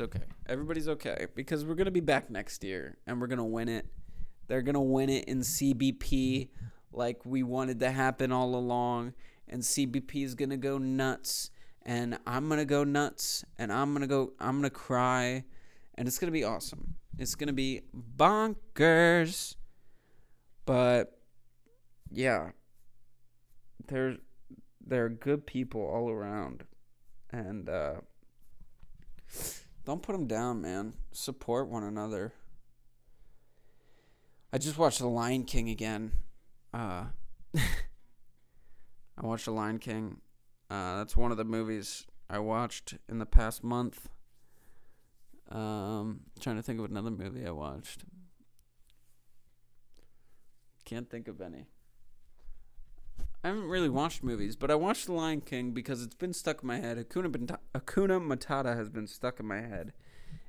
It's 0.00 0.16
okay. 0.16 0.24
Everybody's 0.48 0.88
okay 0.88 1.26
because 1.34 1.66
we're 1.66 1.74
gonna 1.74 1.90
be 1.90 2.00
back 2.00 2.30
next 2.30 2.64
year 2.64 2.96
and 3.06 3.20
we're 3.20 3.26
gonna 3.26 3.44
win 3.44 3.68
it. 3.68 3.84
They're 4.48 4.62
gonna 4.62 4.80
win 4.80 5.10
it 5.10 5.26
in 5.26 5.40
CBP 5.40 6.48
like 6.90 7.26
we 7.26 7.42
wanted 7.42 7.80
to 7.80 7.90
happen 7.90 8.32
all 8.32 8.54
along 8.54 9.12
and 9.46 9.60
CBP 9.60 10.24
is 10.24 10.34
to 10.48 10.56
go 10.56 10.78
nuts 10.78 11.50
and 11.82 12.18
I'm 12.26 12.48
to 12.60 12.64
go 12.64 12.82
nuts 12.82 13.44
and 13.58 13.70
I'm 13.70 13.92
to 14.00 14.06
go 14.06 14.32
I'm 14.40 14.62
to 14.62 14.70
cry 14.70 15.44
and 15.96 16.08
it's 16.08 16.16
to 16.32 16.32
be 16.32 16.44
awesome. 16.44 16.94
It's 17.18 17.34
to 17.48 17.52
be 17.52 17.82
bonkers. 18.16 19.56
But 20.64 21.18
yeah. 22.10 22.52
They're 23.86 24.16
they're 24.80 25.10
good 25.10 25.44
people 25.44 25.82
all 25.82 26.08
around 26.08 26.64
and 27.30 27.68
uh 27.68 27.96
don't 29.90 30.02
put 30.02 30.12
them 30.12 30.28
down, 30.28 30.60
man. 30.60 30.94
Support 31.10 31.68
one 31.68 31.82
another. 31.82 32.32
I 34.52 34.58
just 34.58 34.78
watched 34.78 35.00
The 35.00 35.08
Lion 35.08 35.42
King 35.42 35.68
again. 35.68 36.12
Uh, 36.72 37.06
I 37.56 37.60
watched 39.20 39.46
The 39.46 39.50
Lion 39.50 39.80
King. 39.80 40.20
Uh, 40.70 40.98
that's 40.98 41.16
one 41.16 41.32
of 41.32 41.38
the 41.38 41.44
movies 41.44 42.06
I 42.28 42.38
watched 42.38 42.98
in 43.08 43.18
the 43.18 43.26
past 43.26 43.64
month. 43.64 44.08
Um, 45.48 46.20
trying 46.38 46.54
to 46.54 46.62
think 46.62 46.78
of 46.78 46.84
another 46.84 47.10
movie 47.10 47.44
I 47.44 47.50
watched. 47.50 48.04
Can't 50.84 51.10
think 51.10 51.26
of 51.26 51.40
any. 51.40 51.66
I 53.42 53.48
haven't 53.48 53.68
really 53.68 53.88
watched 53.88 54.22
movies, 54.22 54.54
but 54.54 54.70
I 54.70 54.74
watched 54.74 55.06
The 55.06 55.14
Lion 55.14 55.40
King 55.40 55.72
because 55.72 56.02
it's 56.02 56.14
been 56.14 56.34
stuck 56.34 56.62
in 56.62 56.66
my 56.66 56.78
head. 56.78 56.98
Hakuna 56.98 57.30
Matata 57.74 58.76
has 58.76 58.90
been 58.90 59.06
stuck 59.06 59.40
in 59.40 59.46
my 59.46 59.62
head, 59.62 59.94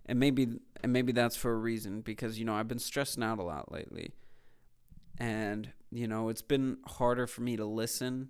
and 0.05 0.19
maybe 0.19 0.59
and 0.83 0.91
maybe 0.91 1.13
that's 1.13 1.37
for 1.37 1.53
a 1.53 1.57
reason 1.57 2.01
because 2.01 2.37
you 2.37 2.43
know 2.43 2.53
I've 2.53 2.67
been 2.67 2.79
stressing 2.79 3.23
out 3.23 3.39
a 3.39 3.43
lot 3.43 3.71
lately, 3.71 4.13
and 5.17 5.71
you 5.89 6.05
know 6.05 6.27
it's 6.27 6.41
been 6.41 6.79
harder 6.85 7.27
for 7.27 7.41
me 7.41 7.55
to 7.55 7.65
listen 7.65 8.29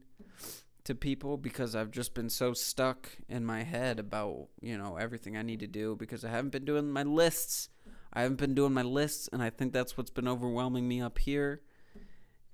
to 0.83 0.93
people 0.93 1.37
because 1.37 1.75
I've 1.75 1.91
just 1.91 2.13
been 2.13 2.29
so 2.29 2.53
stuck 2.53 3.09
in 3.27 3.43
my 3.43 3.63
head 3.63 3.99
about 3.99 4.49
you 4.61 4.77
know 4.77 4.95
everything 4.95 5.37
I 5.37 5.41
need 5.41 5.61
to 5.61 5.67
do 5.67 5.95
because 5.95 6.23
I 6.23 6.29
haven't 6.29 6.51
been 6.51 6.65
doing 6.65 6.91
my 6.91 7.03
lists. 7.03 7.69
I 8.13 8.21
haven't 8.23 8.37
been 8.37 8.53
doing 8.53 8.73
my 8.73 8.83
lists, 8.83 9.27
and 9.33 9.41
I 9.41 9.49
think 9.49 9.73
that's 9.73 9.97
what's 9.97 10.11
been 10.11 10.27
overwhelming 10.27 10.87
me 10.87 11.01
up 11.01 11.17
here. 11.17 11.61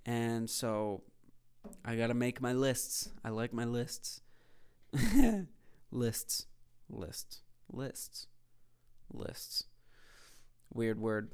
And 0.06 0.50
so 0.50 1.02
I 1.86 1.96
gotta 1.96 2.14
make 2.14 2.42
my 2.42 2.54
lists. 2.54 3.10
I 3.24 3.30
like 3.30 3.54
my 3.54 3.66
lists. 3.66 4.22
lists. 5.92 6.46
Lists. 6.90 7.42
Lists. 7.72 8.28
Lists. 9.14 9.64
Weird 10.74 11.00
word. 11.00 11.32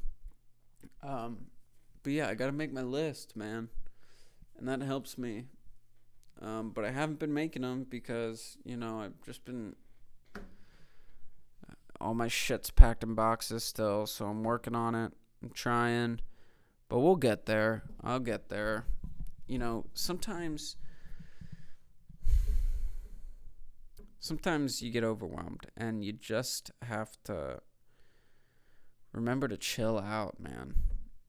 Um, 1.02 1.46
but 2.04 2.14
yeah, 2.14 2.28
I 2.28 2.36
gotta 2.36 2.52
make 2.52 2.72
my 2.72 2.82
list, 2.82 3.36
man, 3.36 3.70
and 4.58 4.68
that 4.68 4.82
helps 4.82 5.18
me. 5.18 5.46
Um, 6.42 6.72
but 6.72 6.86
I 6.86 6.92
haven't 6.92 7.20
been 7.20 7.34
making 7.34 7.62
them 7.62 7.86
because 7.90 8.58
you 8.66 8.78
know 8.78 9.02
I've 9.02 9.22
just 9.26 9.46
been 9.46 9.76
all 12.02 12.14
my 12.14 12.28
shit's 12.28 12.70
packed 12.70 13.04
in 13.04 13.16
boxes 13.16 13.64
still, 13.64 14.06
so 14.06 14.26
I'm 14.26 14.44
working 14.44 14.76
on 14.76 14.94
it. 14.96 15.14
I'm 15.42 15.52
trying, 15.52 16.20
but 16.90 17.00
we'll 17.00 17.16
get 17.16 17.46
there. 17.46 17.84
I'll 18.04 18.20
get 18.20 18.50
there 18.50 18.86
you 19.48 19.58
know, 19.58 19.86
sometimes 19.94 20.76
sometimes 24.20 24.82
you 24.82 24.90
get 24.90 25.04
overwhelmed 25.04 25.68
and 25.76 26.04
you 26.04 26.14
just 26.14 26.72
have 26.84 27.18
to 27.26 27.60
remember 29.12 29.48
to 29.48 29.58
chill 29.58 30.00
out, 30.00 30.40
man. 30.40 30.76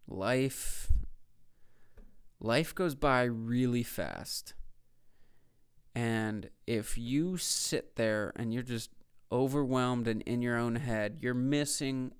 Life 0.06 0.92
life 2.40 2.75
goes 2.75 2.94
by 2.94 3.23
really 3.25 3.83
fast. 3.83 4.54
And 5.94 6.50
if 6.66 6.99
you 6.99 7.37
sit 7.37 7.97
there 7.97 8.33
and 8.37 8.52
you're 8.52 8.62
just 8.62 8.90
overwhelmed 9.30 10.06
and 10.09 10.23
in 10.23 10.42
your 10.42 10.56
own 10.56 10.76
head, 10.76 11.18
you're 11.21 11.35
missing 11.35 12.12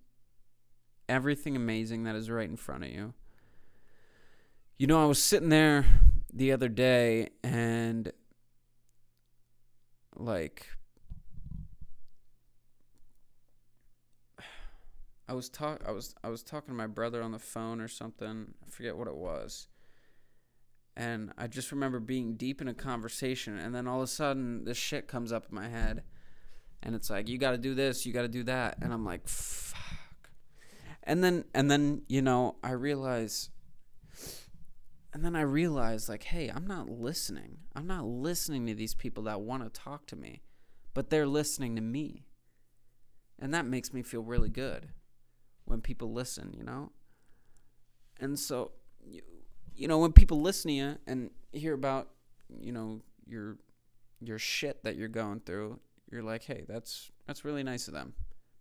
everything 1.09 1.55
amazing 1.57 2.05
that 2.05 2.15
is 2.17 2.31
right 2.31 2.49
in 2.49 2.57
front 2.57 2.85
of 2.85 2.91
you. 2.91 3.15
You 4.77 4.89
know, 4.89 5.01
I 5.01 5.07
was 5.07 5.23
sitting 5.23 5.51
there 5.51 5.87
the 6.33 6.51
other 6.51 6.69
day 6.69 7.29
and 7.45 8.11
like 10.17 10.67
I 15.29 15.33
was 15.33 15.49
talk 15.49 15.81
I 15.87 15.93
was 15.93 16.17
I 16.25 16.29
was 16.29 16.43
talking 16.43 16.71
to 16.71 16.75
my 16.75 16.89
brother 16.89 17.23
on 17.23 17.31
the 17.31 17.39
phone 17.39 17.81
or 17.81 17.87
something. 17.87 18.53
I 18.67 18.69
forget 18.69 18.97
what 18.97 19.07
it 19.07 19.15
was. 19.15 19.69
And 20.97 21.33
I 21.39 21.47
just 21.47 21.71
remember 21.71 22.01
being 22.01 22.35
deep 22.35 22.61
in 22.61 22.67
a 22.67 22.75
conversation 22.75 23.57
and 23.57 23.73
then 23.73 23.87
all 23.87 23.99
of 23.99 24.05
a 24.05 24.09
sudden 24.09 24.65
this 24.65 24.77
shit 24.77 25.07
comes 25.07 25.31
up 25.31 25.47
in 25.51 25.55
my 25.55 25.69
head 25.69 26.03
and 26.83 26.97
it's 26.97 27.11
like 27.11 27.29
you 27.29 27.39
got 27.39 27.53
to 27.53 27.59
do 27.59 27.77
this, 27.77 28.05
you 28.05 28.13
got 28.13 28.23
to 28.23 28.29
do 28.29 28.43
that 28.43 28.79
and 28.83 28.93
I'm 28.93 29.05
like 29.05 29.29
fuck. 29.29 30.31
And 31.05 31.23
then 31.23 31.45
and 31.55 31.71
then, 31.71 32.03
you 32.09 32.23
know, 32.23 32.57
I 32.65 32.73
realize 32.73 33.51
and 35.15 35.25
then 35.25 35.37
I 35.37 35.43
realized, 35.43 36.09
like, 36.09 36.25
hey, 36.25 36.51
I'm 36.53 36.67
not 36.67 36.91
listening. 36.91 37.59
I'm 37.77 37.87
not 37.87 38.05
listening 38.05 38.67
to 38.67 38.75
these 38.75 38.95
people 38.95 39.23
that 39.25 39.41
want 39.41 39.63
to 39.63 39.71
talk 39.71 40.07
to 40.07 40.17
me, 40.17 40.43
but 40.93 41.09
they're 41.09 41.27
listening 41.27 41.77
to 41.77 41.83
me. 41.83 42.27
And 43.39 43.55
that 43.55 43.65
makes 43.65 43.93
me 43.93 44.03
feel 44.03 44.23
really 44.23 44.49
good 44.49 44.89
when 45.67 45.81
people 45.81 46.13
listen, 46.13 46.53
you 46.53 46.65
know? 46.65 46.91
And 48.19 48.37
so, 48.37 48.73
you, 49.07 49.23
you 49.77 49.87
know, 49.87 49.99
when 49.99 50.13
people 50.13 50.43
listen 50.43 50.71
to 50.71 50.75
you 50.75 50.97
and 51.07 51.31
hear 51.53 51.75
about, 51.75 52.09
you 52.61 52.73
know, 52.73 53.01
your 53.25 53.59
your 54.21 54.39
shit 54.39 54.83
that 54.83 54.97
you're 54.97 55.09
going 55.09 55.41
through, 55.41 55.79
you're 56.11 56.23
like, 56.23 56.43
hey, 56.43 56.65
that's 56.67 57.13
that's 57.27 57.45
really 57.45 57.63
nice 57.63 57.87
of 57.87 57.95
them. 57.95 58.15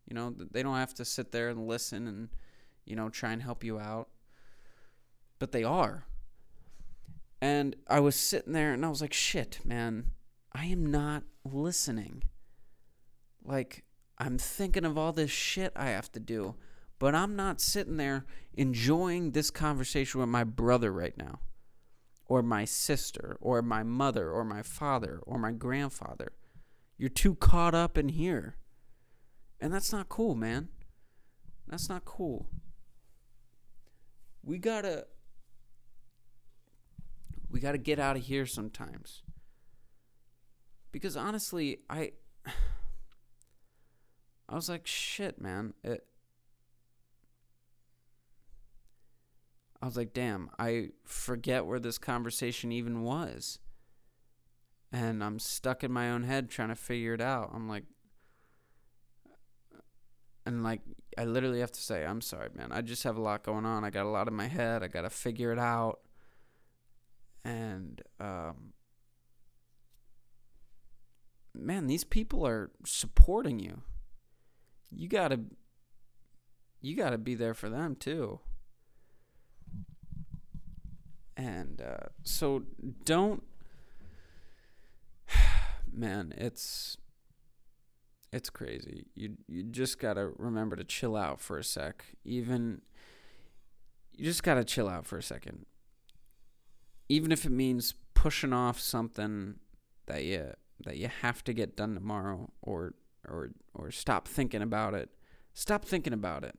You 0.05 0.13
know, 0.13 0.35
they 0.51 0.61
don't 0.61 0.75
have 0.75 0.93
to 0.95 1.05
sit 1.05 1.31
there 1.31 1.49
and 1.49 1.67
listen 1.67 2.05
and, 2.07 2.29
you 2.85 2.95
know, 2.95 3.09
try 3.09 3.31
and 3.31 3.41
help 3.41 3.63
you 3.63 3.79
out. 3.79 4.09
But 5.39 5.51
they 5.51 5.63
are 5.63 6.05
and 7.43 7.75
I 7.89 7.99
was 7.99 8.15
sitting 8.15 8.53
there 8.53 8.71
and 8.71 8.85
I 8.85 8.89
was 8.89 9.01
like, 9.01 9.11
shit, 9.11 9.59
man, 9.65 10.11
I 10.53 10.67
am 10.67 10.89
not 10.89 11.23
listening. 11.43 12.23
Like, 13.43 13.83
I'm 14.17 14.37
thinking 14.37 14.85
of 14.85 14.97
all 14.97 15.11
this 15.11 15.29
shit 15.29 15.73
I 15.75 15.89
have 15.89 16.09
to 16.13 16.21
do, 16.21 16.55
but 16.99 17.13
I'm 17.13 17.35
not 17.35 17.59
sitting 17.59 17.97
there 17.97 18.25
enjoying 18.53 19.31
this 19.31 19.51
conversation 19.51 20.21
with 20.21 20.29
my 20.29 20.45
brother 20.45 20.89
right 20.93 21.17
now, 21.17 21.39
or 22.27 22.41
my 22.41 22.63
sister, 22.63 23.35
or 23.41 23.61
my 23.61 23.83
mother, 23.83 24.31
or 24.31 24.45
my 24.45 24.61
father, 24.61 25.19
or 25.23 25.37
my 25.37 25.51
grandfather. 25.51 26.31
You're 26.97 27.09
too 27.09 27.35
caught 27.35 27.75
up 27.75 27.97
in 27.97 28.07
here. 28.07 28.55
And 29.59 29.73
that's 29.73 29.91
not 29.91 30.07
cool, 30.07 30.33
man. 30.33 30.69
That's 31.67 31.89
not 31.89 32.05
cool. 32.05 32.47
We 34.41 34.59
gotta 34.59 35.07
we 37.53 37.59
got 37.59 37.73
to 37.73 37.77
get 37.77 37.99
out 37.99 38.17
of 38.17 38.23
here 38.23 38.47
sometimes. 38.47 39.21
Because 40.91 41.15
honestly, 41.15 41.81
I 41.87 42.13
I 44.49 44.55
was 44.55 44.67
like, 44.67 44.87
shit, 44.87 45.39
man. 45.39 45.75
It, 45.83 46.05
I 49.81 49.85
was 49.85 49.95
like, 49.95 50.13
damn, 50.13 50.49
I 50.57 50.89
forget 51.05 51.65
where 51.65 51.79
this 51.79 51.97
conversation 51.97 52.71
even 52.71 53.03
was. 53.03 53.59
And 54.91 55.23
I'm 55.23 55.39
stuck 55.39 55.83
in 55.83 55.91
my 55.91 56.09
own 56.09 56.23
head 56.23 56.49
trying 56.49 56.69
to 56.69 56.75
figure 56.75 57.13
it 57.13 57.21
out. 57.21 57.51
I'm 57.53 57.67
like, 57.67 57.83
and 60.45 60.63
like, 60.63 60.81
I 61.17 61.25
literally 61.25 61.59
have 61.59 61.71
to 61.71 61.81
say, 61.81 62.05
I'm 62.05 62.21
sorry, 62.21 62.49
man. 62.55 62.71
I 62.71 62.81
just 62.81 63.03
have 63.03 63.17
a 63.17 63.21
lot 63.21 63.43
going 63.43 63.65
on. 63.65 63.83
I 63.83 63.89
got 63.89 64.05
a 64.05 64.09
lot 64.09 64.27
in 64.27 64.33
my 64.33 64.47
head. 64.47 64.83
I 64.83 64.87
got 64.87 65.01
to 65.01 65.09
figure 65.09 65.51
it 65.51 65.59
out 65.59 65.99
and 67.45 68.01
um, 68.19 68.73
man, 71.53 71.87
these 71.87 72.03
people 72.03 72.45
are 72.45 72.71
supporting 72.85 73.59
you. 73.59 73.81
You 74.91 75.07
gotta, 75.07 75.39
you 76.81 76.95
gotta 76.95 77.17
be 77.17 77.35
there 77.35 77.53
for 77.53 77.69
them 77.69 77.95
too. 77.95 78.39
And 81.35 81.81
uh, 81.81 82.09
so 82.23 82.63
don't, 83.05 83.43
man. 85.91 86.33
It's 86.37 86.97
it's 88.31 88.49
crazy. 88.49 89.05
You 89.15 89.37
you 89.47 89.63
just 89.63 89.99
gotta 89.99 90.31
remember 90.37 90.75
to 90.75 90.83
chill 90.83 91.15
out 91.15 91.41
for 91.41 91.57
a 91.57 91.63
sec. 91.63 92.05
Even 92.23 92.81
you 94.11 94.25
just 94.25 94.43
gotta 94.43 94.63
chill 94.63 94.87
out 94.87 95.05
for 95.05 95.17
a 95.17 95.23
second 95.23 95.65
even 97.09 97.31
if 97.31 97.45
it 97.45 97.51
means 97.51 97.93
pushing 98.13 98.53
off 98.53 98.79
something 98.79 99.55
that 100.05 100.23
you 100.23 100.53
that 100.85 100.97
you 100.97 101.09
have 101.21 101.43
to 101.43 101.53
get 101.53 101.75
done 101.75 101.93
tomorrow 101.93 102.51
or 102.61 102.93
or 103.27 103.51
or 103.73 103.91
stop 103.91 104.27
thinking 104.27 104.61
about 104.61 104.93
it. 104.93 105.09
Stop 105.53 105.85
thinking 105.85 106.13
about 106.13 106.43
it. 106.43 106.57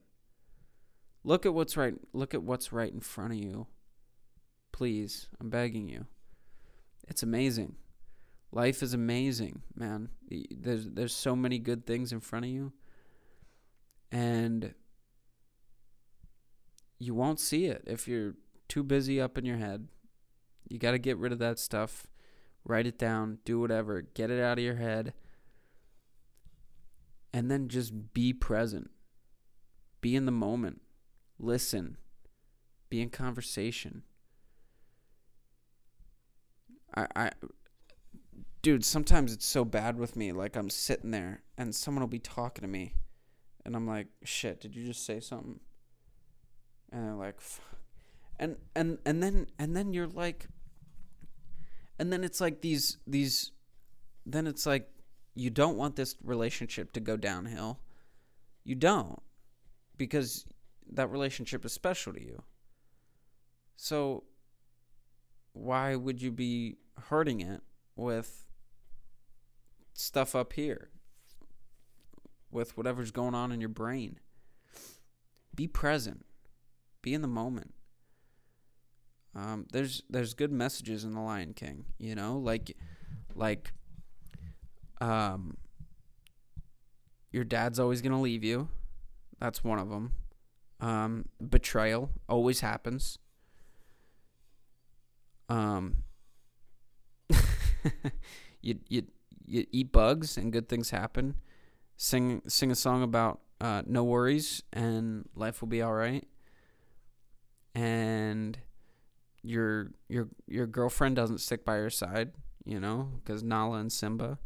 Look 1.23 1.45
at 1.45 1.53
what's 1.53 1.75
right 1.75 1.95
look 2.13 2.33
at 2.33 2.43
what's 2.43 2.71
right 2.71 2.91
in 2.91 3.01
front 3.01 3.33
of 3.33 3.39
you. 3.39 3.67
Please, 4.71 5.27
I'm 5.39 5.49
begging 5.49 5.87
you. 5.89 6.05
It's 7.07 7.23
amazing. 7.23 7.75
Life 8.51 8.81
is 8.81 8.93
amazing, 8.93 9.61
man. 9.75 10.09
There's 10.29 10.89
there's 10.89 11.15
so 11.15 11.35
many 11.35 11.59
good 11.59 11.85
things 11.85 12.11
in 12.11 12.19
front 12.19 12.45
of 12.45 12.51
you. 12.51 12.73
And 14.11 14.73
you 16.99 17.13
won't 17.13 17.39
see 17.39 17.65
it 17.65 17.83
if 17.85 18.07
you're 18.07 18.35
too 18.67 18.83
busy 18.83 19.19
up 19.19 19.37
in 19.37 19.45
your 19.45 19.57
head. 19.57 19.87
You 20.67 20.79
got 20.79 20.91
to 20.91 20.99
get 20.99 21.17
rid 21.17 21.31
of 21.31 21.39
that 21.39 21.59
stuff. 21.59 22.07
Write 22.63 22.87
it 22.87 22.97
down, 22.97 23.39
do 23.45 23.59
whatever, 23.59 24.01
get 24.01 24.31
it 24.31 24.41
out 24.41 24.57
of 24.57 24.63
your 24.63 24.75
head. 24.75 25.13
And 27.31 27.51
then 27.51 27.67
just 27.67 28.13
be 28.13 28.33
present. 28.33 28.89
Be 30.01 30.15
in 30.15 30.25
the 30.25 30.31
moment. 30.31 30.81
Listen. 31.37 31.97
Be 32.89 33.01
in 33.01 33.09
conversation. 33.09 34.03
I 36.95 37.07
I 37.15 37.31
dude, 38.61 38.85
sometimes 38.85 39.33
it's 39.33 39.45
so 39.45 39.65
bad 39.65 39.97
with 39.97 40.15
me. 40.15 40.31
Like 40.31 40.55
I'm 40.55 40.69
sitting 40.69 41.11
there 41.11 41.43
and 41.57 41.75
someone 41.75 42.01
will 42.01 42.07
be 42.07 42.19
talking 42.19 42.61
to 42.61 42.67
me, 42.67 42.93
and 43.65 43.75
I'm 43.75 43.87
like, 43.87 44.07
"Shit, 44.23 44.61
did 44.61 44.75
you 44.75 44.85
just 44.85 45.05
say 45.05 45.19
something?" 45.19 45.59
And 46.91 47.05
they're 47.05 47.15
like, 47.15 47.41
Fuck. 47.41 47.65
and 48.39 48.57
and 48.75 48.97
and 49.05 49.21
then 49.21 49.47
and 49.59 49.75
then 49.75 49.93
you're 49.93 50.07
like, 50.07 50.47
and 51.99 52.11
then 52.11 52.23
it's 52.23 52.41
like 52.41 52.61
these 52.61 52.97
these, 53.07 53.51
then 54.25 54.47
it's 54.47 54.65
like 54.65 54.89
you 55.35 55.49
don't 55.49 55.77
want 55.77 55.95
this 55.95 56.15
relationship 56.23 56.93
to 56.93 56.99
go 56.99 57.17
downhill. 57.17 57.79
You 58.63 58.75
don't, 58.75 59.21
because 59.97 60.45
that 60.91 61.11
relationship 61.11 61.65
is 61.65 61.73
special 61.73 62.13
to 62.13 62.21
you. 62.21 62.43
So 63.75 64.23
why 65.53 65.95
would 65.95 66.21
you 66.21 66.31
be 66.31 66.77
hurting 67.09 67.41
it 67.41 67.61
with 67.95 68.45
stuff 69.93 70.35
up 70.35 70.53
here 70.53 70.89
with 72.51 72.77
whatever's 72.77 73.11
going 73.11 73.33
on 73.33 73.51
in 73.51 73.59
your 73.59 73.69
brain. 73.69 74.19
Be 75.53 75.67
present. 75.67 76.25
Be 77.01 77.13
in 77.13 77.21
the 77.21 77.27
moment. 77.27 77.73
Um, 79.35 79.65
there's 79.71 80.03
there's 80.09 80.33
good 80.33 80.51
messages 80.51 81.03
in 81.03 81.13
the 81.13 81.19
Lion 81.21 81.53
King, 81.53 81.85
you 81.97 82.15
know, 82.15 82.37
like 82.37 82.75
like 83.35 83.73
um 85.01 85.57
your 87.31 87.43
dad's 87.43 87.79
always 87.79 88.01
gonna 88.01 88.21
leave 88.21 88.43
you. 88.43 88.69
That's 89.39 89.63
one 89.63 89.79
of 89.79 89.89
them. 89.89 90.13
Um, 90.81 91.25
betrayal 91.49 92.11
always 92.29 92.61
happens. 92.61 93.19
Um, 95.49 96.03
you 98.61 98.79
you 98.89 99.03
you 99.45 99.65
eat 99.71 99.91
bugs 99.91 100.37
and 100.37 100.51
good 100.51 100.67
things 100.69 100.89
happen. 100.89 101.35
Sing 101.97 102.41
sing 102.47 102.71
a 102.71 102.75
song 102.75 103.03
about 103.03 103.41
uh, 103.61 103.83
no 103.85 104.03
worries 104.03 104.63
and 104.73 105.27
life 105.35 105.61
will 105.61 105.69
be 105.69 105.81
all 105.81 105.93
right. 105.93 106.25
And 107.75 108.57
your 109.45 109.91
your 110.09 110.29
your 110.47 110.67
girlfriend 110.67 111.15
doesn't 111.15 111.39
stick 111.39 111.65
by 111.65 111.77
your 111.77 111.89
side, 111.89 112.31
you 112.65 112.79
know, 112.79 113.11
because 113.23 113.43
Nala 113.43 113.77
and 113.77 113.91
Simba. 113.91 114.39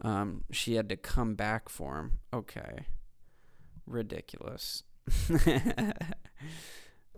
Um, 0.00 0.44
she 0.52 0.74
had 0.74 0.88
to 0.90 0.96
come 0.96 1.34
back 1.34 1.68
for 1.68 1.98
him. 1.98 2.20
Okay, 2.32 2.86
ridiculous. 3.86 4.84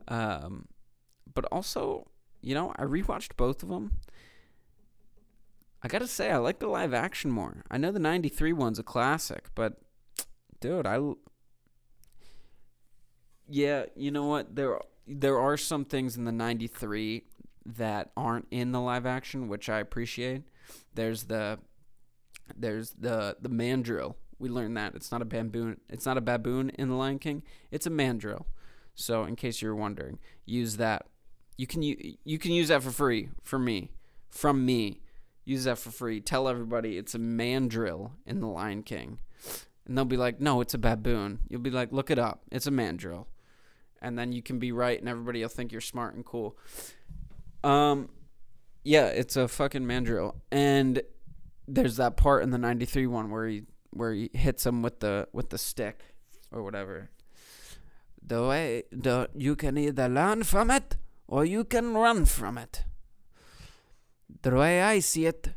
um, 0.08 0.66
but 1.32 1.44
also, 1.52 2.06
you 2.40 2.54
know, 2.54 2.72
I 2.76 2.84
rewatched 2.84 3.36
both 3.36 3.62
of 3.62 3.68
them 3.68 4.00
I 5.82 5.88
gotta 5.88 6.06
say, 6.06 6.30
I 6.30 6.36
like 6.36 6.58
the 6.58 6.66
live 6.66 6.92
action 6.92 7.30
more. 7.30 7.62
I 7.70 7.78
know 7.78 7.90
the 7.90 7.98
'93 7.98 8.52
one's 8.52 8.78
a 8.78 8.82
classic, 8.82 9.48
but 9.54 9.80
dude, 10.60 10.86
I 10.86 11.00
yeah, 13.48 13.86
you 13.96 14.10
know 14.10 14.26
what? 14.26 14.54
There 14.54 14.78
there 15.06 15.38
are 15.38 15.56
some 15.56 15.84
things 15.84 16.16
in 16.16 16.24
the 16.24 16.32
'93 16.32 17.24
that 17.66 18.10
aren't 18.16 18.46
in 18.50 18.72
the 18.72 18.80
live 18.80 19.06
action, 19.06 19.48
which 19.48 19.68
I 19.68 19.78
appreciate. 19.78 20.42
There's 20.94 21.24
the 21.24 21.58
there's 22.56 22.90
the 22.90 23.36
the 23.40 23.48
mandrill. 23.48 24.16
We 24.38 24.48
learned 24.48 24.76
that 24.76 24.94
it's 24.94 25.12
not 25.12 25.22
a 25.22 25.26
baboon. 25.26 25.80
It's 25.88 26.06
not 26.06 26.16
a 26.16 26.22
baboon 26.22 26.70
in 26.70 26.88
the 26.88 26.94
Lion 26.94 27.18
King. 27.18 27.42
It's 27.70 27.86
a 27.86 27.90
mandrill. 27.90 28.46
So 28.94 29.24
in 29.24 29.36
case 29.36 29.60
you're 29.60 29.74
wondering, 29.74 30.18
use 30.46 30.76
that. 30.76 31.06
You 31.56 31.66
can 31.66 31.82
you, 31.82 32.16
you 32.24 32.38
can 32.38 32.52
use 32.52 32.68
that 32.68 32.82
for 32.82 32.90
free 32.90 33.28
for 33.42 33.58
me 33.58 33.90
from 34.30 34.64
me 34.64 35.02
Use 35.50 35.64
that 35.64 35.78
for 35.78 35.90
free. 35.90 36.20
Tell 36.20 36.48
everybody 36.48 36.96
it's 36.96 37.14
a 37.14 37.18
mandrill 37.18 38.12
in 38.24 38.40
The 38.40 38.46
Lion 38.46 38.84
King. 38.84 39.18
And 39.84 39.96
they'll 39.98 40.04
be 40.04 40.16
like, 40.16 40.40
no, 40.40 40.60
it's 40.60 40.74
a 40.74 40.78
baboon. 40.78 41.40
You'll 41.48 41.60
be 41.60 41.70
like, 41.70 41.90
look 41.90 42.08
it 42.08 42.20
up. 42.20 42.42
It's 42.52 42.68
a 42.68 42.70
mandrill. 42.70 43.26
And 44.02 44.18
then 44.18 44.32
you 44.32 44.42
can 44.42 44.58
be 44.58 44.72
right 44.72 44.98
and 44.98 45.08
everybody 45.08 45.42
will 45.42 45.48
think 45.48 45.72
you're 45.72 45.80
smart 45.80 46.14
and 46.14 46.24
cool. 46.24 46.56
Um, 47.62 48.08
yeah, 48.82 49.06
it's 49.06 49.36
a 49.36 49.46
fucking 49.46 49.86
mandrill. 49.86 50.36
And 50.50 51.02
there's 51.68 51.96
that 51.96 52.16
part 52.16 52.42
in 52.42 52.50
the 52.50 52.58
93 52.58 53.06
one 53.06 53.30
where 53.30 53.46
he 53.46 53.62
where 53.90 54.12
he 54.12 54.30
hits 54.32 54.64
him 54.64 54.82
with 54.82 55.00
the 55.00 55.28
with 55.32 55.50
the 55.50 55.58
stick 55.58 56.14
or 56.50 56.62
whatever. 56.62 57.10
The 58.22 58.46
way 58.46 58.84
the 58.90 59.28
you 59.34 59.56
can 59.56 59.76
either 59.76 60.08
learn 60.08 60.44
from 60.44 60.70
it 60.70 60.96
or 61.26 61.44
you 61.44 61.64
can 61.64 61.94
run 61.94 62.24
from 62.24 62.56
it 62.56 62.84
the 64.42 64.54
way 64.54 64.82
I 64.82 65.00
see 65.00 65.26
it 65.26 65.50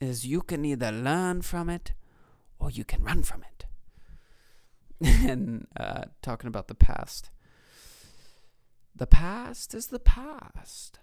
is 0.00 0.26
you 0.26 0.40
can 0.40 0.64
either 0.64 0.90
learn 0.90 1.42
from 1.42 1.68
it 1.68 1.92
or 2.58 2.70
you 2.70 2.84
can 2.84 3.02
run 3.02 3.22
from 3.22 3.42
it. 3.42 3.66
and 5.28 5.66
uh, 5.78 6.04
talking 6.22 6.48
about 6.48 6.68
the 6.68 6.74
past. 6.74 7.30
The 8.96 9.06
past 9.06 9.74
is 9.74 9.88
the 9.88 9.98
past. 9.98 11.00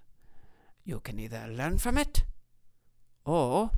You 0.83 0.99
can 0.99 1.19
either 1.19 1.47
learn 1.49 1.77
from 1.77 1.97
it 1.97 2.23
or. 3.25 3.71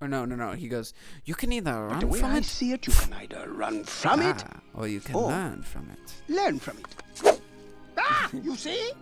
Or 0.00 0.08
no, 0.08 0.24
no, 0.24 0.34
no. 0.36 0.52
He 0.52 0.68
goes, 0.68 0.92
you 1.24 1.34
can 1.34 1.52
either 1.52 1.86
run 1.86 2.00
the 2.00 2.06
way 2.06 2.20
from 2.20 2.30
I 2.32 2.38
it. 2.38 2.44
see 2.44 2.72
it, 2.72 2.86
you 2.86 2.92
can 2.92 3.12
either 3.14 3.50
run 3.50 3.84
from 3.84 4.20
it 4.20 4.44
ah, 4.46 4.60
or 4.74 4.86
you 4.88 5.00
can 5.00 5.14
or 5.14 5.28
learn 5.28 5.62
from 5.62 5.90
it. 5.90 6.14
learn 6.28 6.58
from 6.58 6.76
it. 6.78 7.40
Ah, 7.98 8.28
you 8.32 8.56
see? 8.56 8.92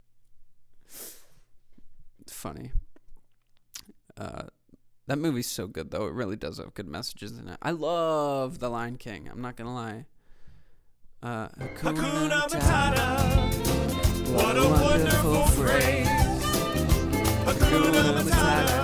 funny. 2.28 2.70
Uh, 4.16 4.44
that 5.06 5.18
movie's 5.18 5.46
so 5.50 5.66
good 5.66 5.90
though. 5.90 6.06
It 6.06 6.12
really 6.12 6.36
does 6.36 6.58
have 6.58 6.74
good 6.74 6.86
messages 6.86 7.38
in 7.38 7.48
it. 7.48 7.58
I 7.62 7.70
love 7.72 8.58
The 8.58 8.68
Lion 8.68 8.96
King. 8.96 9.28
I'm 9.28 9.40
not 9.40 9.56
gonna 9.56 9.74
lie. 9.74 10.06
Uh, 11.24 11.48
Hakuna, 11.80 11.96
Hakuna 11.96 12.48
Matata. 12.50 13.06
What 14.34 14.56
a 14.58 14.68
wonderful 14.68 15.42
phrase. 15.56 16.06
Hakuna 17.46 18.02
Matata. 18.18 18.78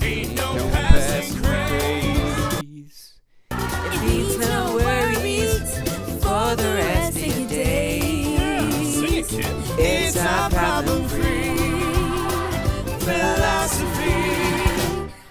Ain't 0.00 0.36
no 0.36 0.54
passing 0.70 1.42
craze. 1.42 3.14
It 3.50 4.00
means 4.04 4.38
no 4.38 4.76
worries 4.76 5.74
for 6.22 6.54
the 6.54 6.70
rest 6.76 7.16
of 7.18 7.26
your 7.26 7.48
days. 7.48 8.94
Sing 8.94 9.14
it, 9.14 9.26
kid. 9.28 9.46
It's 9.76 10.16
our 10.18 10.50
problem 10.50 11.08
free 11.08 11.56
philosophy. 13.00 14.18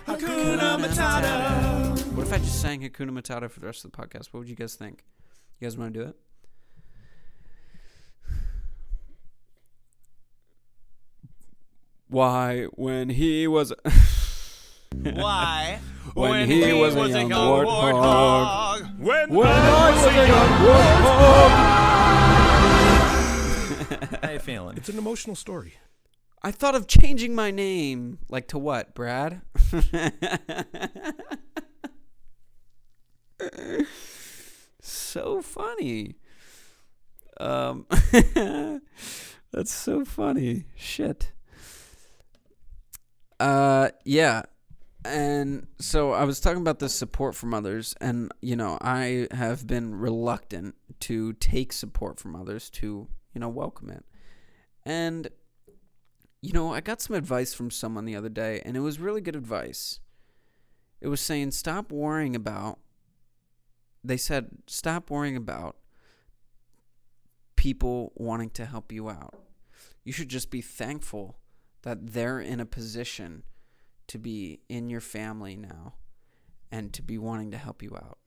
Hakuna 0.05 0.77
Matata. 0.83 1.97
What 2.13 2.27
if 2.27 2.33
I 2.33 2.39
just 2.39 2.59
sang 2.61 2.81
Hakuna 2.81 3.11
Matata 3.11 3.49
for 3.49 3.61
the 3.61 3.67
rest 3.67 3.85
of 3.85 3.91
the 3.93 3.97
podcast? 3.97 4.33
What 4.33 4.39
would 4.41 4.49
you 4.49 4.57
guys 4.57 4.75
think? 4.75 5.05
You 5.59 5.65
guys 5.65 5.77
want 5.77 5.93
to 5.93 5.99
do 5.99 6.05
it? 6.07 6.15
Why, 12.07 12.67
when 12.71 13.09
he 13.09 13.45
was. 13.45 13.73
Why? 14.95 15.79
When 16.13 16.47
he 16.47 16.71
was 16.71 16.95
a 16.95 17.09
young 17.09 17.29
warthog. 17.29 18.99
When, 18.99 19.29
when 19.29 19.47
I 19.47 19.91
was 19.91 20.05
a 20.05 20.27
young 20.27 20.49
warthog. 23.99 24.23
How 24.23 24.31
you 24.31 24.39
feeling? 24.39 24.77
It's 24.77 24.87
an 24.87 24.97
emotional 24.97 25.35
story. 25.35 25.73
I 26.41 26.51
thought 26.51 26.73
of 26.73 26.87
changing 26.87 27.35
my 27.35 27.51
name. 27.51 28.19
Like 28.29 28.47
to 28.47 28.57
what, 28.57 28.95
Brad? 28.95 29.41
so 35.09 35.41
funny. 35.41 36.15
Um, 37.39 37.85
that's 39.51 39.71
so 39.71 40.05
funny. 40.05 40.65
Shit. 40.75 41.31
Uh, 43.39 43.89
yeah. 44.05 44.43
And 45.05 45.67
so 45.79 46.11
I 46.11 46.25
was 46.25 46.39
talking 46.39 46.61
about 46.61 46.79
the 46.79 46.89
support 46.89 47.33
from 47.35 47.53
others, 47.53 47.95
and 48.01 48.31
you 48.41 48.55
know, 48.57 48.77
I 48.81 49.27
have 49.31 49.65
been 49.65 49.95
reluctant 49.95 50.75
to 51.01 51.33
take 51.33 51.71
support 51.71 52.19
from 52.19 52.35
others 52.35 52.69
to, 52.71 53.07
you 53.33 53.39
know, 53.39 53.47
welcome 53.47 53.89
it 53.89 54.03
And 54.85 55.29
you 56.41 56.53
know, 56.53 56.73
I 56.73 56.81
got 56.81 57.01
some 57.01 57.15
advice 57.15 57.53
from 57.53 57.71
someone 57.71 58.05
the 58.05 58.15
other 58.15 58.29
day, 58.29 58.61
and 58.65 58.77
it 58.77 58.81
was 58.81 58.99
really 58.99 59.21
good 59.21 59.35
advice. 59.35 59.99
It 61.01 61.07
was 61.07 61.21
saying, 61.21 61.51
stop 61.51 61.91
worrying 61.91 62.35
about, 62.35 62.79
they 64.03 64.17
said, 64.17 64.49
stop 64.67 65.09
worrying 65.09 65.35
about 65.35 65.77
people 67.55 68.13
wanting 68.15 68.49
to 68.51 68.65
help 68.65 68.91
you 68.91 69.09
out. 69.09 69.35
You 70.03 70.13
should 70.13 70.29
just 70.29 70.49
be 70.49 70.61
thankful 70.61 71.37
that 71.81 72.13
they're 72.13 72.39
in 72.39 72.59
a 72.59 72.65
position 72.65 73.43
to 74.07 74.17
be 74.17 74.61
in 74.69 74.89
your 74.89 75.01
family 75.01 75.55
now 75.55 75.95
and 76.71 76.93
to 76.93 77.01
be 77.01 77.17
wanting 77.17 77.51
to 77.51 77.57
help 77.57 77.83
you 77.83 77.95
out. 77.95 78.17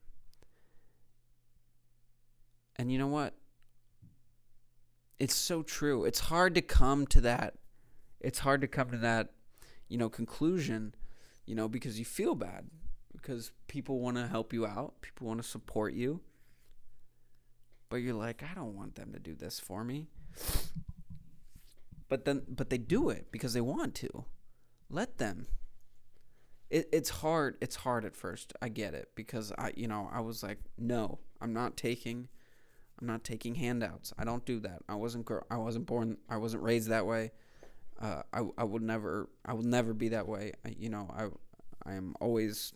And 2.76 2.90
you 2.90 2.98
know 2.98 3.06
what? 3.06 3.35
It's 5.18 5.35
so 5.35 5.62
true. 5.62 6.04
It's 6.04 6.20
hard 6.20 6.54
to 6.54 6.62
come 6.62 7.06
to 7.08 7.20
that. 7.22 7.54
It's 8.20 8.40
hard 8.40 8.61
to 8.61 8.68
come 8.68 8.90
to 8.90 8.98
that, 8.98 9.32
you 9.88 9.96
know, 9.98 10.08
conclusion, 10.08 10.94
you 11.46 11.54
know, 11.54 11.68
because 11.68 11.98
you 11.98 12.04
feel 12.04 12.35
bad 12.35 12.66
because 13.22 13.52
people 13.68 14.00
want 14.00 14.16
to 14.16 14.26
help 14.26 14.52
you 14.52 14.66
out, 14.66 15.00
people 15.00 15.28
want 15.28 15.40
to 15.40 15.48
support 15.48 15.94
you. 15.94 16.20
But 17.88 17.96
you're 17.96 18.14
like, 18.14 18.42
I 18.42 18.54
don't 18.54 18.74
want 18.74 18.96
them 18.96 19.12
to 19.12 19.18
do 19.18 19.35
this 19.35 19.61
for 19.61 19.85
me. 19.85 20.08
But 22.08 22.24
then 22.26 22.42
but 22.48 22.68
they 22.68 22.78
do 22.78 23.08
it 23.08 23.28
because 23.30 23.54
they 23.54 23.61
want 23.61 23.94
to. 23.96 24.24
Let 24.90 25.16
them. 25.16 25.46
It, 26.68 26.88
it's 26.92 27.08
hard. 27.08 27.56
It's 27.62 27.76
hard 27.76 28.04
at 28.04 28.14
first. 28.16 28.52
I 28.61 28.68
get 28.68 28.92
it 28.94 29.11
because 29.14 29.52
I, 29.56 29.72
you 29.76 29.88
know, 29.88 30.11
I 30.12 30.20
was 30.20 30.42
like, 30.42 30.58
no, 30.76 31.18
I'm 31.40 31.54
not 31.54 31.76
taking, 31.76 32.28
I'm 33.00 33.06
not 33.06 33.24
taking 33.24 33.54
handouts. 33.54 34.12
I 34.18 34.24
don't 34.24 34.44
do 34.44 34.61
that. 34.61 34.82
I 34.88 34.94
wasn't. 34.94 35.28
I 35.50 35.56
wasn't 35.56 35.87
born. 35.87 36.18
I 36.28 36.37
wasn't 36.37 36.62
raised 36.62 36.88
that 36.90 37.06
way. 37.06 37.32
Uh, 38.00 38.22
I, 38.32 38.42
I 38.58 38.64
would 38.64 38.82
never. 38.82 39.28
I 39.44 39.54
will 39.54 39.62
never 39.62 39.94
be 39.94 40.08
that 40.11 40.28
way. 40.28 40.52
I, 40.66 40.74
you 40.78 40.90
know, 40.90 41.08
I, 41.14 41.28
I 41.90 41.94
am 41.94 42.14
always, 42.20 42.72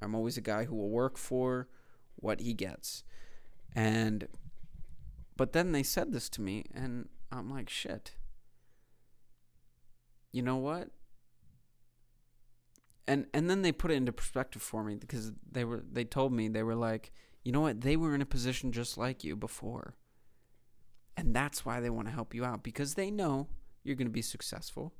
I'm 0.00 0.14
always 0.14 0.36
a 0.36 0.42
guy 0.42 0.64
who 0.64 0.76
will 0.76 0.90
work 0.90 1.16
for 1.16 1.68
what 2.16 2.40
he 2.40 2.52
gets, 2.52 3.04
and, 3.74 4.28
but 5.36 5.52
then 5.52 5.72
they 5.72 5.82
said 5.82 6.12
this 6.12 6.28
to 6.30 6.40
me, 6.40 6.64
and 6.74 7.08
I'm 7.32 7.50
like, 7.50 7.68
shit. 7.68 8.12
You 10.32 10.42
know 10.42 10.56
what? 10.56 10.90
and 13.06 13.26
and 13.34 13.48
then 13.50 13.62
they 13.62 13.72
put 13.72 13.90
it 13.90 13.94
into 13.94 14.12
perspective 14.12 14.62
for 14.62 14.82
me 14.82 14.94
because 14.94 15.32
they 15.50 15.64
were 15.64 15.82
they 15.90 16.04
told 16.04 16.32
me 16.32 16.48
they 16.48 16.62
were 16.62 16.74
like 16.74 17.12
you 17.42 17.52
know 17.52 17.60
what 17.60 17.80
they 17.82 17.96
were 17.96 18.14
in 18.14 18.22
a 18.22 18.26
position 18.26 18.72
just 18.72 18.96
like 18.96 19.24
you 19.24 19.36
before 19.36 19.94
and 21.16 21.34
that's 21.34 21.64
why 21.64 21.80
they 21.80 21.90
want 21.90 22.08
to 22.08 22.14
help 22.14 22.34
you 22.34 22.44
out 22.44 22.62
because 22.62 22.94
they 22.94 23.10
know 23.10 23.48
you're 23.82 23.96
going 23.96 24.06
to 24.06 24.12
be 24.12 24.22
successful 24.22 24.94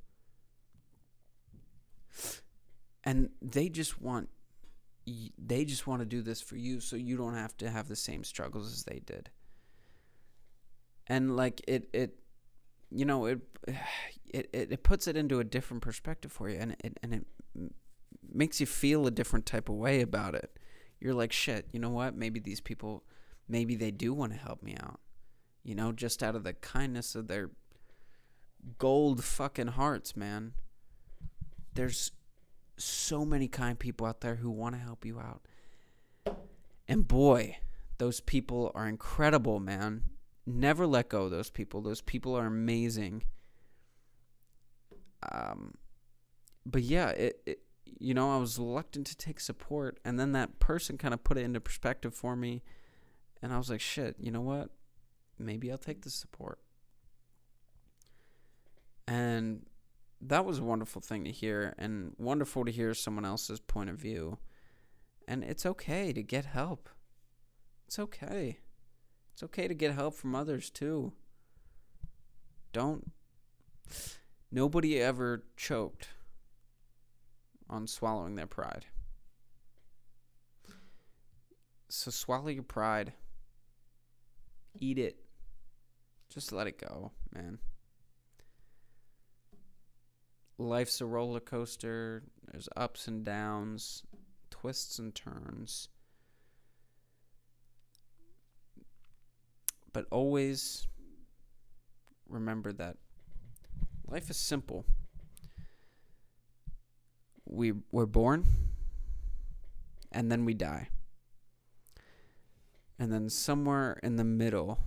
and 3.03 3.31
they 3.41 3.69
just 3.69 4.01
want 4.01 4.29
they 5.39 5.65
just 5.65 5.87
want 5.87 6.01
to 6.01 6.07
do 6.07 6.23
this 6.23 6.41
for 6.41 6.57
you 6.57 6.81
so 6.81 6.97
you 6.97 7.17
don't 7.17 7.35
have 7.35 7.57
to 7.57 7.69
have 7.69 7.89
the 7.89 7.97
same 7.97 8.25
struggles 8.25 8.73
as 8.73 8.85
they 8.85 9.01
did 9.05 9.31
and 11.07 11.37
like 11.37 11.61
it 11.69 11.89
it 11.93 12.19
you 12.91 13.05
know 13.05 13.27
it 13.27 13.41
it 14.27 14.49
it, 14.53 14.83
puts 14.83 15.07
it 15.07 15.17
into 15.17 15.39
a 15.39 15.45
different 15.45 15.83
perspective 15.83 16.33
for 16.33 16.49
you 16.49 16.57
and 16.59 16.77
it 16.83 16.99
and 17.03 17.15
it 17.15 17.27
makes 18.35 18.61
you 18.61 18.67
feel 18.67 19.07
a 19.07 19.11
different 19.11 19.47
type 19.47 19.69
of 19.69 19.77
way 19.77 20.01
about 20.01 20.35
it. 20.35 20.59
You're 21.01 21.15
like, 21.15 21.33
shit, 21.33 21.69
you 21.73 21.79
know 21.79 21.91
what? 21.91 22.17
Maybe 22.17 22.41
these 22.41 22.61
people, 22.61 23.05
maybe 23.49 23.77
they 23.77 23.91
do 23.91 24.13
want 24.13 24.33
to 24.33 24.39
help 24.39 24.63
me 24.63 24.77
out. 24.81 25.01
You 25.63 25.75
know, 25.75 25.93
just 25.93 26.23
out 26.23 26.35
of 26.35 26.45
the 26.45 26.53
kindness 26.53 27.15
of 27.15 27.29
their 27.29 27.51
gold 28.79 29.25
fucking 29.25 29.69
hearts, 29.69 30.17
man. 30.17 30.53
There's 31.75 32.11
so 32.77 33.25
many 33.25 33.49
kind 33.49 33.79
people 33.79 34.07
out 34.07 34.21
there 34.21 34.37
who 34.37 34.51
want 34.51 34.75
to 34.75 34.81
help 34.81 35.05
you 35.05 35.21
out. 35.21 35.43
And 36.89 37.07
boy, 37.07 37.59
those 37.99 38.21
people 38.21 38.73
are 38.75 38.89
incredible, 38.89 39.61
man. 39.61 40.03
Never 40.47 40.87
let 40.87 41.09
go 41.09 41.25
of 41.25 41.31
those 41.31 41.51
people. 41.51 41.81
Those 41.81 42.01
people 42.01 42.37
are 42.37 42.47
amazing. 42.47 43.25
Um, 45.33 45.75
but 46.67 46.83
yeah, 46.83 47.11
it, 47.11 47.41
it 47.47 47.61
you 47.99 48.13
know, 48.13 48.35
I 48.35 48.39
was 48.39 48.59
reluctant 48.59 49.07
to 49.07 49.17
take 49.17 49.41
support, 49.41 49.99
and 50.05 50.19
then 50.19 50.33
that 50.33 50.59
person 50.59 50.99
kind 50.99 51.15
of 51.15 51.25
put 51.25 51.39
it 51.39 51.45
into 51.45 51.61
perspective 51.61 52.15
for 52.15 52.37
me, 52.37 52.63
and 53.41 53.53
I 53.53 53.59
was 53.59 53.71
like, 53.71 53.81
shit, 53.81 54.17
you 54.19 54.31
know 54.31 54.41
what? 54.41 54.71
Maybe 55.39 55.71
I'll 55.71 55.79
take 55.79 56.03
the 56.03 56.11
support. 56.11 56.59
And 59.07 59.67
that 60.27 60.45
was 60.45 60.59
a 60.59 60.65
wonderful 60.65 61.01
thing 61.01 61.25
to 61.25 61.31
hear, 61.31 61.75
and 61.79 62.13
wonderful 62.19 62.65
to 62.65 62.73
hear 62.73 62.95
someone 62.95 63.25
else's 63.25 63.61
point 63.61 63.91
of 63.91 63.97
view. 63.97 64.39
And 65.27 65.43
it's 65.43 65.67
okay 65.67 66.13
to 66.13 66.23
get 66.23 66.45
help. 66.45 66.89
It's 67.87 67.99
okay. 67.99 68.59
It's 69.33 69.43
okay 69.43 69.69
to 69.69 69.75
get 69.75 69.95
help 69.95 70.15
from 70.15 70.35
others 70.35 70.71
too. 70.71 71.13
Don't. 72.73 73.13
Nobody 74.51 75.01
ever 75.01 75.45
choked 75.57 76.09
on 77.69 77.87
swallowing 77.87 78.35
their 78.35 78.47
pride. 78.47 78.87
So 81.89 82.11
swallow 82.11 82.49
your 82.49 82.63
pride. 82.63 83.13
Eat 84.79 84.99
it. 84.99 85.17
Just 86.29 86.53
let 86.53 86.67
it 86.67 86.79
go, 86.79 87.13
man. 87.33 87.59
Life's 90.59 91.01
a 91.01 91.07
roller 91.07 91.41
coaster. 91.41 92.23
There's 92.51 92.69
ups 92.77 93.09
and 93.09 93.25
downs, 93.25 94.03
twists 94.51 94.99
and 94.99 95.15
turns. 95.15 95.89
But 99.93 100.07
always 100.11 100.89
remember 102.29 102.73
that 102.73 102.97
life 104.07 104.31
is 104.31 104.37
simple 104.37 104.85
we 107.47 107.73
we're 107.93 108.07
born 108.07 108.47
and 110.11 110.31
then 110.31 110.45
we 110.45 110.55
die. 110.55 110.89
And 112.99 113.13
then 113.13 113.29
somewhere 113.29 113.99
in 114.03 114.17
the 114.17 114.25
middle 114.25 114.79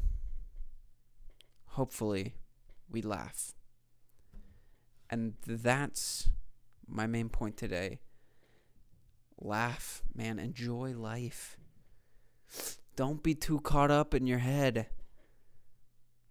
hopefully 1.72 2.36
we 2.90 3.02
laugh. 3.02 3.54
And 5.10 5.34
that's 5.46 6.30
my 6.88 7.08
main 7.08 7.30
point 7.30 7.58
today. 7.58 8.00
Laugh, 9.40 10.02
man, 10.16 10.40
enjoy 10.40 10.94
life. 10.96 11.58
Don't 12.96 13.22
be 13.22 13.36
too 13.36 13.60
caught 13.60 13.92
up 13.92 14.14
in 14.14 14.26
your 14.26 14.40
head. 14.40 14.88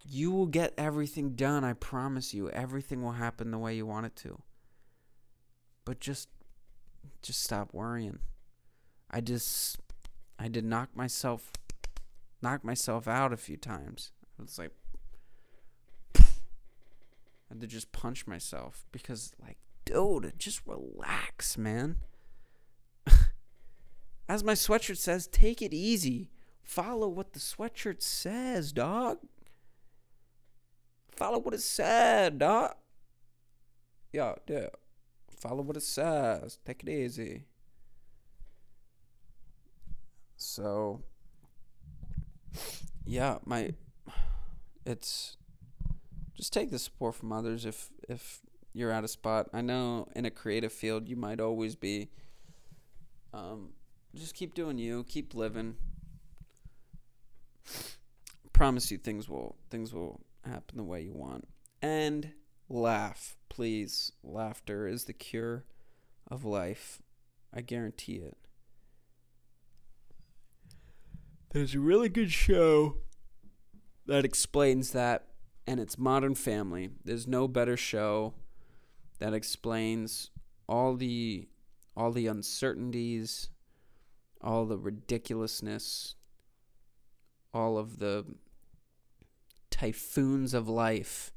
You 0.05 0.31
will 0.31 0.47
get 0.47 0.75
everything 0.77 1.31
done, 1.31 1.65
I 1.65 1.73
promise 1.73 2.35
you. 2.35 2.51
Everything 2.51 3.03
will 3.03 3.13
happen 3.13 3.51
the 3.51 3.59
way 3.59 3.77
you 3.77 3.87
want 3.87 4.07
it 4.07 4.17
to 4.17 4.43
but 5.87 6.01
just 6.01 6.29
just 7.23 7.43
stop 7.43 7.73
worrying. 7.73 8.19
I 9.11 9.23
just 9.23 9.79
I 10.39 10.49
did 10.49 10.67
knock 10.67 10.95
myself 10.95 11.51
knock 12.43 12.63
myself 12.63 13.09
out 13.09 13.33
a 13.33 13.39
few 13.39 13.57
times. 13.57 14.13
It 14.39 14.43
was 14.43 14.59
like 14.59 14.73
had 17.49 17.61
to 17.61 17.67
just 17.67 17.93
punch 17.93 18.27
myself 18.27 18.87
because 18.93 19.33
like 19.41 19.59
dude, 19.85 20.35
just 20.39 20.61
relax, 20.67 21.57
man. 21.57 21.97
As 24.29 24.45
my 24.45 24.53
sweatshirt 24.53 24.99
says, 24.99 25.27
take 25.27 25.63
it 25.63 25.73
easy. 25.73 26.31
Follow 26.63 27.09
what 27.09 27.33
the 27.33 27.39
sweatshirt 27.39 28.03
says, 28.03 28.73
dog. 28.73 29.19
Follow 31.13 31.39
what 31.39 31.55
it 31.55 31.63
said, 31.63 32.41
dog. 32.41 32.75
Yeah, 34.13 34.35
yeah. 34.49 34.69
Follow 35.31 35.63
what 35.63 35.77
it 35.77 35.83
says. 35.83 36.59
Take 36.65 36.83
it 36.83 36.89
easy. 36.89 37.45
So, 40.37 41.03
yeah, 43.05 43.39
my 43.47 43.73
it's 44.85 45.37
just 46.37 46.53
take 46.53 46.71
the 46.71 46.79
support 46.79 47.15
from 47.15 47.33
others 47.33 47.65
if 47.65 47.91
if 48.09 48.41
you're 48.73 48.93
out 48.93 49.05
of 49.05 49.11
spot. 49.11 49.49
I 49.53 49.63
know 49.63 50.09
in 50.15 50.27
a 50.27 50.31
creative 50.31 50.73
field 50.73 51.09
you 51.09 51.17
might 51.17 51.41
always 51.41 51.75
be. 51.75 52.11
Um, 53.33 53.71
just 54.15 54.35
keep 54.35 54.55
doing 54.55 54.79
you. 54.79 55.05
Keep 55.05 55.35
living. 55.35 55.77
Promise 58.53 58.91
you 58.91 58.99
things 58.99 59.29
will 59.29 59.57
things 59.71 59.93
will 59.93 60.21
happen 60.45 60.77
the 60.77 60.85
way 60.85 61.03
you 61.03 61.15
want. 61.15 61.49
And 61.83 62.33
laugh, 62.69 63.37
please. 63.49 64.13
Laughter 64.23 64.87
is 64.87 65.05
the 65.05 65.13
cure 65.13 65.65
of 66.31 66.45
life. 66.45 67.01
I 67.55 67.63
guarantee 67.63 68.17
it. 68.17 68.37
There's 71.51 71.75
a 71.75 71.81
really 71.81 72.11
good 72.11 72.31
show 72.31 72.97
that 74.07 74.25
explains 74.25 74.93
that 74.93 75.29
and 75.67 75.81
it's 75.81 75.99
Modern 75.99 76.35
Family. 76.35 76.91
There's 77.05 77.27
no 77.27 77.49
better 77.49 77.77
show 77.77 78.35
that 79.19 79.35
explains 79.35 80.31
all 80.69 80.95
the 80.95 81.49
all 81.97 82.13
the 82.13 82.27
uncertainties, 82.27 83.49
all 84.41 84.67
the 84.67 84.77
ridiculousness, 84.77 86.15
all 87.55 87.79
of 87.79 87.99
the 87.99 88.25
typhoons 89.71 90.53
of 90.53 90.69
life. 90.69 91.33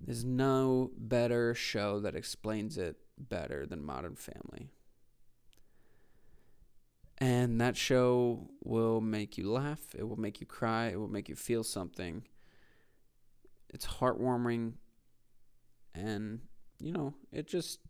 There's 0.00 0.24
no 0.24 0.90
better 0.96 1.54
show 1.54 2.00
that 2.00 2.14
explains 2.14 2.78
it 2.78 2.96
better 3.18 3.66
than 3.66 3.84
Modern 3.84 4.16
Family. 4.16 4.70
And 7.18 7.60
that 7.60 7.76
show 7.76 8.48
will 8.64 9.02
make 9.02 9.36
you 9.36 9.52
laugh, 9.52 9.94
it 9.94 10.08
will 10.08 10.18
make 10.18 10.40
you 10.40 10.46
cry, 10.46 10.86
it 10.86 10.98
will 10.98 11.08
make 11.08 11.28
you 11.28 11.34
feel 11.36 11.62
something. 11.62 12.24
It's 13.72 13.86
heartwarming 13.86 14.74
and 15.94 16.40
you 16.80 16.92
know, 16.92 17.14
it 17.32 17.46
just 17.46 17.80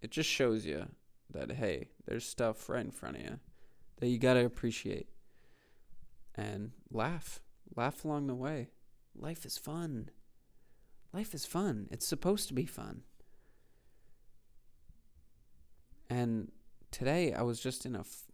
it 0.00 0.10
just 0.10 0.28
shows 0.28 0.64
you 0.64 0.86
that 1.30 1.52
hey, 1.52 1.88
there's 2.06 2.24
stuff 2.24 2.68
right 2.68 2.84
in 2.84 2.90
front 2.90 3.16
of 3.16 3.22
you 3.22 3.38
that 3.98 4.08
you 4.08 4.18
got 4.18 4.34
to 4.34 4.44
appreciate 4.44 5.08
and 6.34 6.72
laugh. 6.90 7.40
Laugh 7.76 8.04
along 8.04 8.28
the 8.28 8.34
way. 8.34 8.68
Life 9.14 9.44
is 9.44 9.58
fun. 9.58 10.10
Life 11.12 11.34
is 11.34 11.44
fun. 11.44 11.88
It's 11.90 12.06
supposed 12.06 12.48
to 12.48 12.54
be 12.54 12.64
fun. 12.64 13.02
And 16.08 16.50
today 16.90 17.34
I 17.34 17.42
was 17.42 17.60
just 17.60 17.84
in 17.84 17.94
a 17.94 18.00
f- 18.00 18.24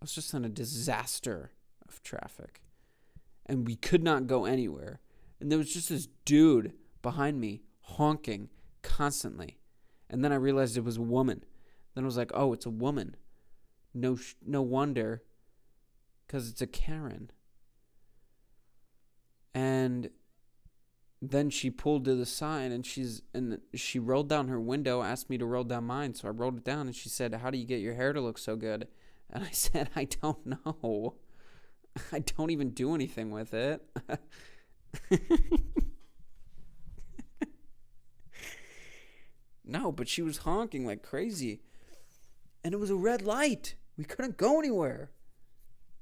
I 0.00 0.04
was 0.04 0.14
just 0.14 0.32
in 0.34 0.44
a 0.44 0.48
disaster 0.48 1.50
of 1.88 2.02
traffic. 2.02 2.63
And 3.46 3.66
we 3.66 3.76
could 3.76 4.02
not 4.02 4.26
go 4.26 4.44
anywhere. 4.44 5.00
And 5.40 5.50
there 5.50 5.58
was 5.58 5.72
just 5.72 5.90
this 5.90 6.08
dude 6.24 6.72
behind 7.02 7.40
me 7.40 7.62
honking 7.80 8.48
constantly. 8.82 9.58
And 10.08 10.24
then 10.24 10.32
I 10.32 10.36
realized 10.36 10.76
it 10.76 10.84
was 10.84 10.96
a 10.96 11.02
woman. 11.02 11.44
Then 11.94 12.04
I 12.04 12.06
was 12.06 12.16
like, 12.16 12.30
"Oh, 12.34 12.52
it's 12.52 12.66
a 12.66 12.70
woman." 12.70 13.16
No 13.92 14.16
sh- 14.16 14.34
no 14.44 14.62
wonder 14.62 15.22
cuz 16.28 16.48
it's 16.48 16.62
a 16.62 16.66
Karen. 16.66 17.30
And 19.54 20.10
then 21.22 21.48
she 21.50 21.70
pulled 21.70 22.04
to 22.04 22.14
the 22.14 22.26
side 22.26 22.72
and 22.72 22.84
she's 22.84 23.22
and 23.32 23.60
she 23.74 23.98
rolled 23.98 24.28
down 24.28 24.48
her 24.48 24.60
window, 24.60 25.02
asked 25.02 25.30
me 25.30 25.38
to 25.38 25.46
roll 25.46 25.64
down 25.64 25.84
mine, 25.84 26.14
so 26.14 26.28
I 26.28 26.32
rolled 26.32 26.58
it 26.58 26.64
down 26.64 26.86
and 26.86 26.96
she 26.96 27.08
said, 27.08 27.34
"How 27.34 27.50
do 27.50 27.58
you 27.58 27.66
get 27.66 27.80
your 27.80 27.94
hair 27.94 28.12
to 28.12 28.20
look 28.20 28.38
so 28.38 28.56
good?" 28.56 28.88
And 29.30 29.44
I 29.44 29.50
said, 29.52 29.90
"I 29.96 30.04
don't 30.04 30.44
know. 30.46 31.16
I 32.12 32.20
don't 32.20 32.50
even 32.50 32.70
do 32.70 32.94
anything 32.94 33.30
with 33.30 33.54
it." 33.54 33.82
no, 39.64 39.92
but 39.92 40.08
she 40.08 40.22
was 40.22 40.38
honking 40.38 40.86
like 40.86 41.02
crazy. 41.02 41.60
And 42.62 42.72
it 42.72 42.78
was 42.78 42.90
a 42.90 42.96
red 42.96 43.22
light. 43.22 43.74
We 43.96 44.04
couldn't 44.04 44.36
go 44.36 44.58
anywhere. 44.58 45.10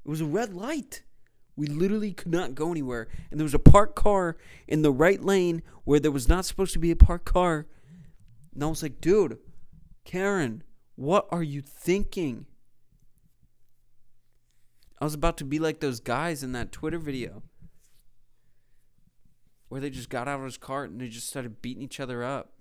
It 0.05 0.09
was 0.09 0.21
a 0.21 0.27
red 0.27 0.55
light. 0.55 1.03
We 1.57 1.67
literally 1.67 2.13
could 2.13 2.33
not 2.33 2.55
go 2.55 2.71
anywhere. 2.71 3.09
And 3.31 3.39
there 3.39 3.45
was 3.45 3.55
a 3.55 3.59
parked 3.59 3.95
car 3.95 4.37
in 4.67 4.83
the 4.83 4.93
right 4.93 5.23
lane 5.23 5.63
where 5.85 6.01
there 6.01 6.11
was 6.11 6.29
not 6.29 6.45
supposed 6.45 6.73
to 6.73 6.79
be 6.79 6.91
a 6.91 6.97
parked 6.97 7.27
car. 7.27 7.67
And 8.55 8.65
I 8.65 8.67
was 8.67 8.83
like, 8.83 9.01
dude, 9.01 9.39
Karen, 10.05 10.63
what 10.97 11.27
are 11.31 11.43
you 11.43 11.61
thinking? 11.61 12.47
I 15.03 15.05
was 15.05 15.15
about 15.15 15.37
to 15.39 15.45
be 15.45 15.59
like 15.59 15.81
those 15.81 15.99
guys 15.99 16.45
in 16.45 16.53
that 16.53 16.71
Twitter 16.71 16.97
video 16.97 17.43
where 19.69 19.81
they 19.81 19.91
just 19.91 20.09
got 20.09 20.29
out 20.29 20.39
of 20.39 20.45
his 20.45 20.57
car 20.57 20.85
and 20.85 21.01
they 21.01 21.09
just 21.09 21.27
started 21.27 21.61
beating 21.61 21.83
each 21.83 21.99
other 21.99 22.23
up. 22.23 22.53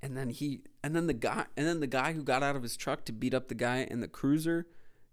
And 0.00 0.16
then 0.16 0.30
he 0.30 0.62
and 0.82 0.96
then 0.96 1.08
the 1.08 1.12
guy 1.12 1.44
and 1.58 1.66
then 1.66 1.80
the 1.80 1.86
guy 1.86 2.14
who 2.14 2.22
got 2.22 2.42
out 2.42 2.56
of 2.56 2.62
his 2.62 2.74
truck 2.74 3.04
to 3.04 3.12
beat 3.12 3.34
up 3.34 3.48
the 3.48 3.54
guy 3.54 3.86
in 3.90 4.00
the 4.00 4.08
cruiser 4.08 4.66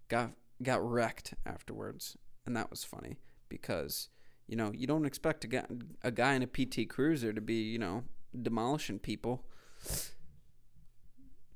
got 0.08 0.30
got 0.62 0.82
wrecked 0.82 1.34
afterwards. 1.44 2.16
And 2.46 2.56
that 2.56 2.70
was 2.70 2.84
funny 2.84 3.18
because 3.50 4.08
you 4.46 4.56
know, 4.56 4.72
you 4.74 4.86
don't 4.86 5.04
expect 5.04 5.44
a 5.44 5.46
guy, 5.46 5.66
a 6.02 6.10
guy 6.10 6.32
in 6.32 6.42
a 6.42 6.46
PT 6.46 6.88
Cruiser 6.88 7.34
to 7.34 7.40
be, 7.42 7.64
you 7.64 7.78
know, 7.78 8.04
demolishing 8.40 8.98
people. 8.98 9.44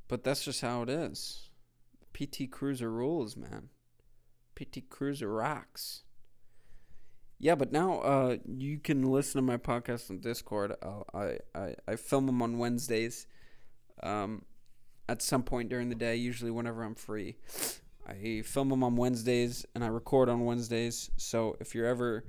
But 0.09 0.25
that's 0.25 0.45
just 0.45 0.61
how 0.61 0.83
it 0.83 0.91
is. 0.91 1.46
PT 2.17 2.51
Cruiser 2.51 2.91
rules, 2.91 3.37
man. 3.37 3.69
PT 4.55 4.89
Cruiser 4.89 5.31
rocks. 5.31 6.03
Yeah, 7.39 7.55
but 7.55 7.71
now 7.71 8.01
uh, 8.01 8.37
you 8.47 8.79
can 8.79 9.03
listen 9.03 9.39
to 9.39 9.43
my 9.43 9.59
podcast 9.59 10.11
on 10.11 10.21
Discord. 10.21 10.75
Uh, 10.83 11.03
I, 11.13 11.39
I 11.55 11.75
I 11.87 11.97
film 11.97 12.25
them 12.25 12.41
on 12.41 12.57
Wednesdays, 12.57 13.27
um, 14.03 14.47
at 15.09 15.21
some 15.21 15.43
point 15.43 15.69
during 15.69 15.91
the 15.91 15.95
day. 15.95 16.17
Usually 16.17 16.51
whenever 16.51 16.83
I'm 16.83 16.95
free, 16.95 17.37
I 18.07 18.43
film 18.45 18.71
them 18.71 18.83
on 18.83 18.97
Wednesdays 18.97 19.67
and 19.75 19.85
I 19.85 19.89
record 19.89 20.31
on 20.31 20.47
Wednesdays. 20.47 21.11
So 21.19 21.57
if 21.61 21.75
you're 21.75 21.87
ever 21.87 22.25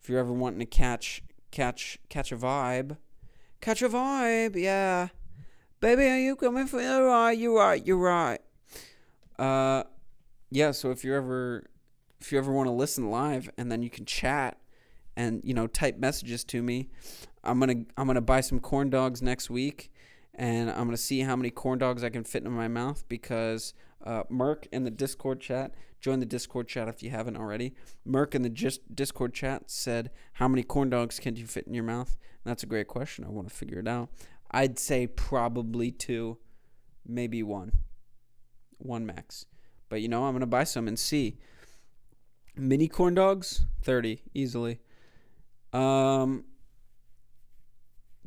if 0.00 0.08
you're 0.08 0.18
ever 0.18 0.32
wanting 0.32 0.58
to 0.58 0.66
catch 0.66 1.22
catch 1.52 2.00
catch 2.08 2.32
a 2.32 2.36
vibe, 2.36 2.96
catch 3.60 3.82
a 3.82 3.88
vibe, 3.88 4.56
yeah, 4.56 5.08
baby, 5.78 6.06
are 6.06 6.18
you 6.18 6.34
coming 6.34 6.66
for 6.66 6.82
the 6.82 7.02
ride? 7.02 7.38
You're 7.38 7.56
right. 7.56 7.86
You're 7.86 7.98
right. 7.98 8.40
Uh, 9.42 9.84
yeah. 10.50 10.70
So 10.70 10.90
if 10.90 11.04
you're 11.04 11.16
ever 11.16 11.64
if 12.20 12.30
you 12.30 12.38
ever 12.38 12.52
want 12.52 12.68
to 12.68 12.72
listen 12.72 13.10
live 13.10 13.50
and 13.58 13.70
then 13.70 13.82
you 13.82 13.90
can 13.90 14.04
chat 14.04 14.58
and 15.16 15.40
you 15.44 15.54
know 15.54 15.66
type 15.66 15.98
messages 15.98 16.44
to 16.44 16.62
me 16.62 16.88
i'm 17.42 17.58
gonna 17.58 17.74
i'm 17.96 18.06
gonna 18.06 18.20
buy 18.20 18.40
some 18.40 18.60
corn 18.60 18.88
dogs 18.88 19.20
next 19.20 19.50
week 19.50 19.92
and 20.36 20.70
i'm 20.70 20.84
gonna 20.84 20.96
see 20.96 21.20
how 21.20 21.34
many 21.34 21.50
corn 21.50 21.78
dogs 21.78 22.04
i 22.04 22.08
can 22.08 22.24
fit 22.24 22.44
in 22.44 22.50
my 22.52 22.68
mouth 22.68 23.04
because 23.08 23.74
uh, 24.06 24.22
merc 24.30 24.66
in 24.72 24.84
the 24.84 24.90
discord 24.90 25.40
chat 25.40 25.74
join 26.02 26.18
the 26.18 26.26
discord 26.26 26.68
chat 26.68 26.88
if 26.88 27.02
you 27.02 27.10
haven't 27.10 27.36
already. 27.36 27.74
Merc 28.04 28.34
in 28.34 28.42
the 28.42 28.50
just 28.50 28.94
discord 28.94 29.32
chat 29.32 29.70
said 29.70 30.10
how 30.34 30.48
many 30.48 30.62
corn 30.62 30.90
dogs 30.90 31.18
can 31.18 31.36
you 31.36 31.46
fit 31.46 31.66
in 31.66 31.72
your 31.72 31.84
mouth? 31.84 32.18
And 32.44 32.50
that's 32.50 32.64
a 32.64 32.66
great 32.66 32.88
question. 32.88 33.24
I 33.24 33.28
want 33.28 33.48
to 33.48 33.54
figure 33.54 33.78
it 33.78 33.88
out. 33.88 34.10
I'd 34.50 34.78
say 34.78 35.06
probably 35.06 35.90
two 35.90 36.38
maybe 37.06 37.42
one 37.42 37.72
one 38.84 39.06
max. 39.06 39.46
But 39.88 40.00
you 40.00 40.08
know 40.08 40.24
i'm 40.24 40.32
gonna 40.32 40.46
buy 40.46 40.64
some 40.64 40.88
and 40.88 40.98
see. 40.98 41.38
Mini 42.56 42.88
corn 42.88 43.14
dogs 43.14 43.66
30 43.82 44.22
easily. 44.34 44.80
Um 45.72 46.44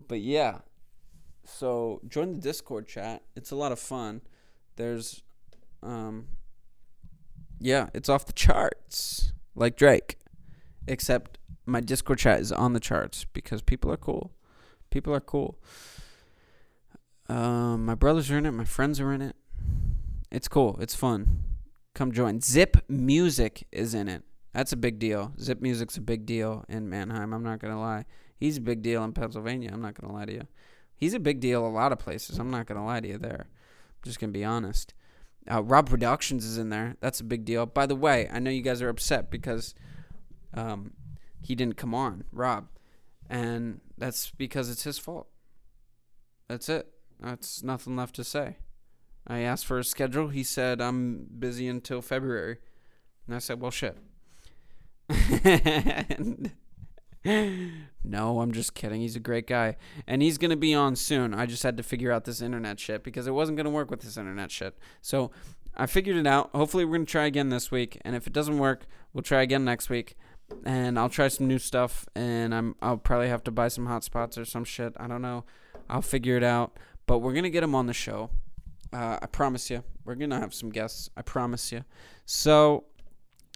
but 0.07 0.21
yeah. 0.21 0.59
So 1.45 2.01
join 2.07 2.33
the 2.33 2.39
discord 2.39 2.87
chat. 2.87 3.23
It's 3.35 3.51
a 3.51 3.55
lot 3.55 3.71
of 3.71 3.79
fun. 3.79 4.21
There's 4.75 5.23
um 5.83 6.27
yeah 7.59 7.89
it's 7.93 8.09
off 8.09 8.25
the 8.25 8.33
charts 8.33 9.33
like 9.55 9.75
drake. 9.75 10.17
Except 10.87 11.39
my 11.65 11.81
discord 11.81 12.19
chat 12.19 12.39
is 12.39 12.51
on 12.51 12.73
the 12.73 12.79
charts 12.79 13.25
because 13.25 13.61
people 13.61 13.91
are 13.91 13.97
cool. 13.97 14.33
People 14.89 15.13
are 15.13 15.21
cool. 15.21 15.59
Um 17.27 17.85
my 17.85 17.95
brothers 17.95 18.29
are 18.31 18.37
in 18.37 18.45
it. 18.45 18.51
My 18.51 18.65
friends 18.65 18.99
are 18.99 19.11
in 19.11 19.21
it 19.21 19.35
it's 20.35 20.47
cool 20.47 20.77
it's 20.79 20.95
fun 20.95 21.45
come 21.95 22.11
join. 22.11 22.41
Zip 22.41 22.77
Music 22.87 23.65
is 23.71 23.95
in 23.95 24.07
it. 24.07 24.21
That's 24.53 24.71
a 24.71 24.77
big 24.77 24.99
deal. 24.99 25.33
Zip 25.39 25.61
Music's 25.61 25.97
a 25.97 26.01
big 26.01 26.25
deal 26.25 26.63
in 26.69 26.87
Manheim. 26.89 27.33
I'm 27.33 27.43
not 27.43 27.59
gonna 27.59 27.79
lie. 27.79 28.05
He's 28.37 28.57
a 28.57 28.61
big 28.61 28.83
deal 28.83 29.03
in 29.03 29.13
Pennsylvania. 29.13 29.71
I'm 29.73 29.81
not 29.81 29.99
gonna 29.99 30.13
lie 30.13 30.25
to 30.25 30.33
you. 30.33 30.47
He's 30.95 31.13
a 31.13 31.19
big 31.19 31.39
deal 31.39 31.65
a 31.65 31.67
lot 31.67 31.91
of 31.91 31.99
places. 31.99 32.37
I'm 32.37 32.51
not 32.51 32.67
gonna 32.67 32.85
lie 32.85 32.99
to 32.99 33.07
you 33.07 33.17
there. 33.17 33.47
I'm 33.49 34.03
just 34.03 34.19
gonna 34.19 34.31
be 34.31 34.45
honest. 34.45 34.93
Uh, 35.49 35.63
Rob 35.63 35.89
Productions 35.89 36.45
is 36.45 36.57
in 36.57 36.69
there. 36.69 36.95
That's 36.99 37.19
a 37.19 37.23
big 37.23 37.45
deal. 37.45 37.65
By 37.65 37.85
the 37.85 37.95
way, 37.95 38.29
I 38.31 38.39
know 38.39 38.51
you 38.51 38.61
guys 38.61 38.81
are 38.81 38.89
upset 38.89 39.31
because 39.31 39.73
um, 40.53 40.91
he 41.41 41.55
didn't 41.55 41.77
come 41.77 41.93
on, 41.93 42.23
Rob, 42.31 42.67
and 43.29 43.81
that's 43.97 44.31
because 44.31 44.69
it's 44.69 44.83
his 44.83 44.97
fault. 44.97 45.27
That's 46.47 46.69
it. 46.69 46.87
That's 47.19 47.63
nothing 47.63 47.95
left 47.95 48.15
to 48.15 48.23
say. 48.23 48.57
I 49.27 49.39
asked 49.39 49.65
for 49.65 49.79
a 49.79 49.83
schedule. 49.83 50.27
He 50.29 50.43
said, 50.43 50.81
I'm 50.81 51.27
busy 51.39 51.67
until 51.67 52.01
February. 52.01 52.57
And 53.25 53.35
I 53.35 53.39
said, 53.39 53.59
well, 53.59 53.71
shit. 53.71 53.97
and 55.09 56.51
no, 58.03 58.39
I'm 58.39 58.51
just 58.51 58.75
kidding. 58.75 59.01
He's 59.01 59.15
a 59.15 59.19
great 59.19 59.47
guy. 59.47 59.77
And 60.05 60.21
he's 60.21 60.37
going 60.37 60.51
to 60.51 60.57
be 60.57 60.75
on 60.75 60.95
soon. 60.95 61.33
I 61.33 61.47
just 61.47 61.63
had 61.63 61.77
to 61.77 61.83
figure 61.83 62.11
out 62.11 62.25
this 62.25 62.41
internet 62.41 62.79
shit 62.79 63.03
because 63.03 63.25
it 63.25 63.31
wasn't 63.31 63.57
going 63.57 63.65
to 63.65 63.71
work 63.71 63.89
with 63.89 64.01
this 64.01 64.17
internet 64.17 64.51
shit. 64.51 64.77
So 65.01 65.31
I 65.75 65.87
figured 65.87 66.17
it 66.17 66.27
out. 66.27 66.51
Hopefully, 66.53 66.85
we're 66.85 66.97
going 66.97 67.05
to 67.07 67.11
try 67.11 67.25
again 67.25 67.49
this 67.49 67.71
week. 67.71 67.99
And 68.05 68.15
if 68.15 68.27
it 68.27 68.33
doesn't 68.33 68.59
work, 68.59 68.85
we'll 69.11 69.23
try 69.23 69.41
again 69.41 69.65
next 69.65 69.89
week. 69.89 70.15
And 70.63 70.99
I'll 70.99 71.09
try 71.09 71.27
some 71.27 71.47
new 71.47 71.57
stuff. 71.57 72.05
And 72.15 72.53
I'm, 72.53 72.75
I'll 72.81 72.97
probably 72.97 73.29
have 73.29 73.43
to 73.45 73.51
buy 73.51 73.69
some 73.69 73.87
hotspots 73.87 74.37
or 74.37 74.45
some 74.45 74.63
shit. 74.63 74.93
I 74.97 75.07
don't 75.07 75.23
know. 75.23 75.45
I'll 75.89 76.03
figure 76.03 76.37
it 76.37 76.43
out. 76.43 76.77
But 77.07 77.19
we're 77.19 77.33
going 77.33 77.43
to 77.43 77.49
get 77.49 77.63
him 77.63 77.73
on 77.73 77.87
the 77.87 77.93
show. 77.93 78.29
Uh, 78.95 79.19
I 79.21 79.25
promise 79.25 79.69
you. 79.69 79.83
We're 80.05 80.15
to 80.15 80.39
have 80.39 80.53
some 80.53 80.69
guests. 80.69 81.09
I 81.17 81.21
promise 81.21 81.69
you. 81.69 81.83
So 82.25 82.85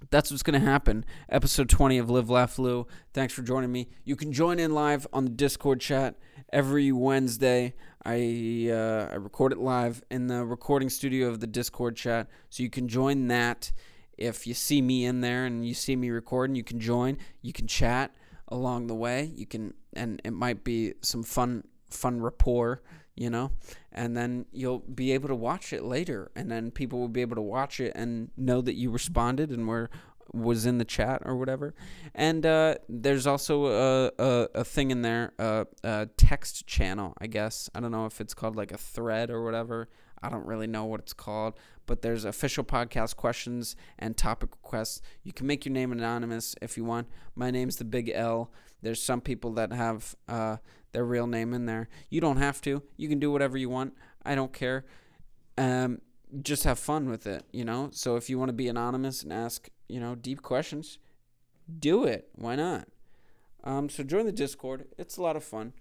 that's 0.10 0.32
what's 0.32 0.44
going 0.44 0.60
to 0.60 0.66
happen. 0.66 1.06
Episode 1.30 1.70
20 1.70 1.98
of 1.98 2.10
Live 2.10 2.30
Laugh 2.30 2.60
Lou. 2.60 2.86
Thanks 3.14 3.34
for 3.34 3.42
joining 3.42 3.72
me. 3.72 3.88
You 4.04 4.18
can 4.18 4.34
join 4.34 4.60
in 4.60 4.74
live 4.74 5.08
on 5.14 5.24
the 5.24 5.32
Discord 5.32 5.80
chat 5.80 6.16
every 6.52 6.92
Wednesday. 6.92 7.74
I 8.04 8.70
uh, 8.70 9.12
I 9.14 9.16
record 9.16 9.54
it 9.54 9.60
live 9.60 10.04
in 10.12 10.28
the 10.28 10.44
recording 10.44 10.90
studio 10.90 11.30
of 11.30 11.40
the 11.40 11.48
Discord 11.48 11.96
chat, 11.96 12.28
so 12.50 12.62
you 12.62 12.70
can 12.70 12.90
join 12.90 13.28
that. 13.30 13.72
If 14.18 14.46
you 14.46 14.54
see 14.54 14.82
me 14.82 15.06
in 15.06 15.22
there 15.22 15.46
and 15.46 15.66
you 15.66 15.74
see 15.74 15.96
me 15.96 16.10
recording, 16.10 16.58
you 16.58 16.66
can 16.66 16.82
join. 16.82 17.18
You 17.42 17.54
can 17.54 17.68
chat 17.68 18.14
along 18.50 18.88
the 18.88 18.96
way. 18.96 19.32
You 19.34 19.46
can, 19.46 19.74
and 19.94 20.22
it 20.26 20.32
might 20.32 20.66
be 20.66 20.96
some 21.02 21.24
fun 21.24 21.64
fun 21.90 22.22
rapport, 22.22 22.82
you 23.20 23.30
know, 23.30 23.52
and 23.92 24.16
then 24.16 24.46
you'll 24.54 24.80
be 24.80 25.12
able 25.12 25.28
to 25.28 25.36
watch 25.36 25.74
it 25.74 25.84
later, 25.84 26.32
and 26.36 26.50
then 26.50 26.72
people 26.72 27.00
will 27.00 27.10
be 27.10 27.22
able 27.22 27.36
to 27.36 27.42
watch 27.42 27.82
it 27.82 27.92
and 27.94 28.32
know 28.38 28.62
that 28.62 28.76
you 28.76 28.90
responded 28.90 29.52
and 29.52 29.68
were 29.68 29.90
was 30.32 30.66
in 30.66 30.78
the 30.78 30.86
chat 30.86 31.22
or 31.26 31.36
whatever. 31.36 31.74
And 32.16 32.46
uh, 32.46 32.76
there's 32.88 33.28
also 33.28 33.66
a, 33.66 34.12
a, 34.20 34.48
a 34.56 34.64
thing 34.64 34.92
in 34.92 35.02
there, 35.02 35.34
a, 35.40 35.66
a 35.84 36.08
text 36.18 36.68
channel, 36.68 37.14
I 37.18 37.28
guess. 37.28 37.70
I 37.74 37.80
don't 37.80 37.92
know 37.92 38.06
if 38.06 38.22
it's 38.22 38.36
called 38.36 38.56
like 38.56 38.72
a 38.72 38.78
thread 38.78 39.32
or 39.32 39.44
whatever. 39.44 39.90
I 40.22 40.30
don't 40.30 40.46
really 40.46 40.68
know 40.68 40.86
what 40.86 41.00
it's 41.00 41.14
called, 41.14 41.56
but 41.90 42.04
there's 42.04 42.24
official 42.24 42.64
podcast 42.64 43.16
questions 43.16 43.76
and 43.98 44.16
topic 44.16 44.52
requests. 44.52 45.02
You 45.24 45.34
can 45.34 45.48
make 45.48 45.66
your 45.66 45.74
name 45.74 45.92
anonymous 45.92 46.56
if 46.62 46.78
you 46.78 46.86
want. 46.86 47.08
My 47.34 47.50
name's 47.50 47.78
the 47.78 47.84
Big 47.84 48.12
L. 48.14 48.52
There's 48.84 49.02
some 49.02 49.22
people 49.22 49.54
that 49.54 49.74
have 49.74 50.16
uh, 50.28 50.58
their 50.92 51.04
real 51.04 51.26
name 51.26 51.52
in 51.52 51.66
there. 51.66 51.90
You 52.12 52.22
don't 52.22 52.38
have 52.38 52.62
to. 52.62 52.84
You 52.96 53.10
can 53.10 53.18
do 53.18 53.32
whatever 53.32 53.58
you 53.58 53.70
want. 53.70 53.96
I 54.24 54.36
don't 54.36 54.54
care. 54.54 54.86
Um, 55.58 56.02
just 56.44 56.64
have 56.64 56.78
fun 56.78 57.10
with 57.10 57.26
it, 57.26 57.44
you 57.52 57.66
know? 57.66 57.90
So 57.92 58.18
if 58.18 58.30
you 58.30 58.38
want 58.38 58.50
to 58.50 58.54
be 58.54 58.68
anonymous 58.68 59.24
and 59.24 59.34
ask, 59.34 59.68
you 59.88 60.00
know, 60.00 60.14
deep 60.14 60.44
questions, 60.44 61.00
do 61.80 62.04
it. 62.06 62.30
Why 62.36 62.56
not? 62.56 62.88
Um, 63.64 63.90
so 63.90 64.04
join 64.04 64.28
the 64.28 64.32
Discord. 64.32 64.86
It's 65.00 65.18
a 65.18 65.24
lot 65.24 65.36
of 65.36 65.44
fun. 65.44 65.74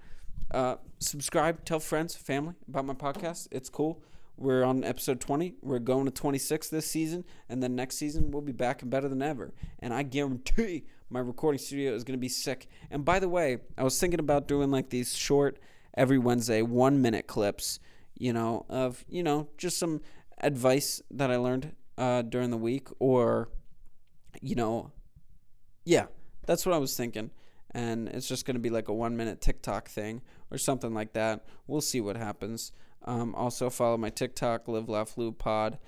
Uh, 0.50 0.76
subscribe, 1.00 1.66
tell 1.66 1.80
friends, 1.80 2.16
family 2.16 2.54
about 2.66 2.86
my 2.86 2.94
podcast. 2.94 3.48
It's 3.50 3.68
cool. 3.68 4.02
We're 4.38 4.62
on 4.62 4.84
episode 4.84 5.20
20. 5.20 5.56
We're 5.62 5.80
going 5.80 6.04
to 6.04 6.12
26 6.12 6.68
this 6.68 6.88
season, 6.88 7.24
and 7.48 7.60
then 7.60 7.74
next 7.74 7.96
season 7.96 8.30
we'll 8.30 8.40
be 8.40 8.52
back 8.52 8.82
and 8.82 8.90
better 8.90 9.08
than 9.08 9.20
ever. 9.20 9.52
And 9.80 9.92
I 9.92 10.04
guarantee 10.04 10.84
my 11.10 11.18
recording 11.18 11.58
studio 11.58 11.92
is 11.92 12.04
going 12.04 12.16
to 12.16 12.20
be 12.20 12.28
sick. 12.28 12.68
And 12.88 13.04
by 13.04 13.18
the 13.18 13.28
way, 13.28 13.58
I 13.76 13.82
was 13.82 13.98
thinking 13.98 14.20
about 14.20 14.46
doing 14.46 14.70
like 14.70 14.90
these 14.90 15.16
short 15.16 15.58
every 15.96 16.18
Wednesday, 16.18 16.62
one 16.62 17.02
minute 17.02 17.26
clips, 17.26 17.80
you 18.16 18.32
know, 18.32 18.64
of, 18.68 19.04
you 19.08 19.24
know, 19.24 19.48
just 19.58 19.76
some 19.76 20.02
advice 20.40 21.02
that 21.10 21.32
I 21.32 21.36
learned 21.36 21.74
uh, 21.96 22.22
during 22.22 22.50
the 22.50 22.56
week, 22.56 22.86
or, 23.00 23.48
you 24.40 24.54
know, 24.54 24.92
yeah, 25.84 26.06
that's 26.46 26.64
what 26.64 26.76
I 26.76 26.78
was 26.78 26.96
thinking. 26.96 27.32
And 27.72 28.08
it's 28.08 28.28
just 28.28 28.46
going 28.46 28.54
to 28.54 28.60
be 28.60 28.70
like 28.70 28.86
a 28.86 28.94
one 28.94 29.16
minute 29.16 29.40
TikTok 29.40 29.88
thing 29.88 30.22
or 30.52 30.58
something 30.58 30.94
like 30.94 31.14
that. 31.14 31.44
We'll 31.66 31.80
see 31.80 32.00
what 32.00 32.16
happens. 32.16 32.70
Um, 33.04 33.34
also, 33.34 33.70
follow 33.70 33.96
my 33.96 34.10
TikTok, 34.10 34.68
Live 34.68 34.88
Laugh 34.88 35.16
Lou 35.16 35.32
Pod. 35.32 35.78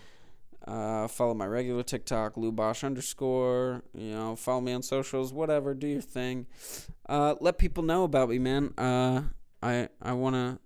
Uh, 0.66 1.08
follow 1.08 1.34
my 1.34 1.46
regular 1.46 1.82
TikTok, 1.82 2.36
Lou 2.36 2.52
Bosch 2.52 2.84
underscore. 2.84 3.82
You 3.94 4.12
know, 4.12 4.36
follow 4.36 4.60
me 4.60 4.72
on 4.72 4.82
socials, 4.82 5.32
whatever. 5.32 5.74
Do 5.74 5.86
your 5.86 6.02
thing. 6.02 6.46
Uh, 7.08 7.34
let 7.40 7.58
people 7.58 7.82
know 7.82 8.04
about 8.04 8.28
me, 8.28 8.38
man. 8.38 8.74
Uh, 8.76 9.22
I 9.62 9.88
I 10.02 10.12
wanna 10.12 10.58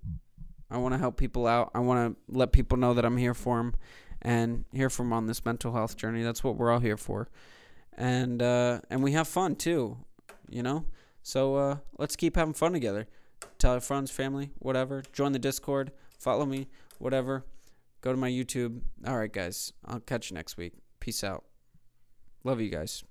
I 0.70 0.78
wanna 0.78 0.98
help 0.98 1.16
people 1.16 1.46
out. 1.46 1.70
I 1.74 1.78
wanna 1.78 2.16
let 2.28 2.52
people 2.52 2.76
know 2.76 2.94
that 2.94 3.04
I'm 3.04 3.16
here 3.16 3.34
for 3.34 3.58
them 3.58 3.74
and 4.20 4.64
here 4.72 4.90
for 4.90 5.04
them 5.04 5.12
on 5.12 5.26
this 5.26 5.44
mental 5.44 5.72
health 5.72 5.96
journey. 5.96 6.22
That's 6.22 6.42
what 6.42 6.56
we're 6.56 6.72
all 6.72 6.80
here 6.80 6.96
for, 6.96 7.28
and 7.96 8.42
uh, 8.42 8.80
and 8.90 9.02
we 9.02 9.12
have 9.12 9.28
fun 9.28 9.54
too. 9.54 9.98
You 10.48 10.62
know, 10.62 10.86
so 11.22 11.54
uh, 11.56 11.76
let's 11.98 12.16
keep 12.16 12.36
having 12.36 12.54
fun 12.54 12.72
together. 12.72 13.06
Tell 13.58 13.74
your 13.74 13.80
friends, 13.80 14.10
family, 14.10 14.50
whatever. 14.58 15.02
Join 15.12 15.32
the 15.32 15.38
Discord 15.38 15.92
follow 16.18 16.46
me, 16.46 16.68
whatever. 16.98 17.44
Go 18.00 18.12
to 18.12 18.18
my 18.18 18.30
YouTube. 18.30 18.82
All 19.06 19.16
right, 19.16 19.32
guys. 19.32 19.72
I'll 19.84 20.00
catch 20.00 20.30
you 20.30 20.34
next 20.34 20.56
week. 20.56 20.74
Peace 21.00 21.24
out. 21.24 21.44
Love 22.44 22.60
you 22.60 22.68
guys. 22.70 23.04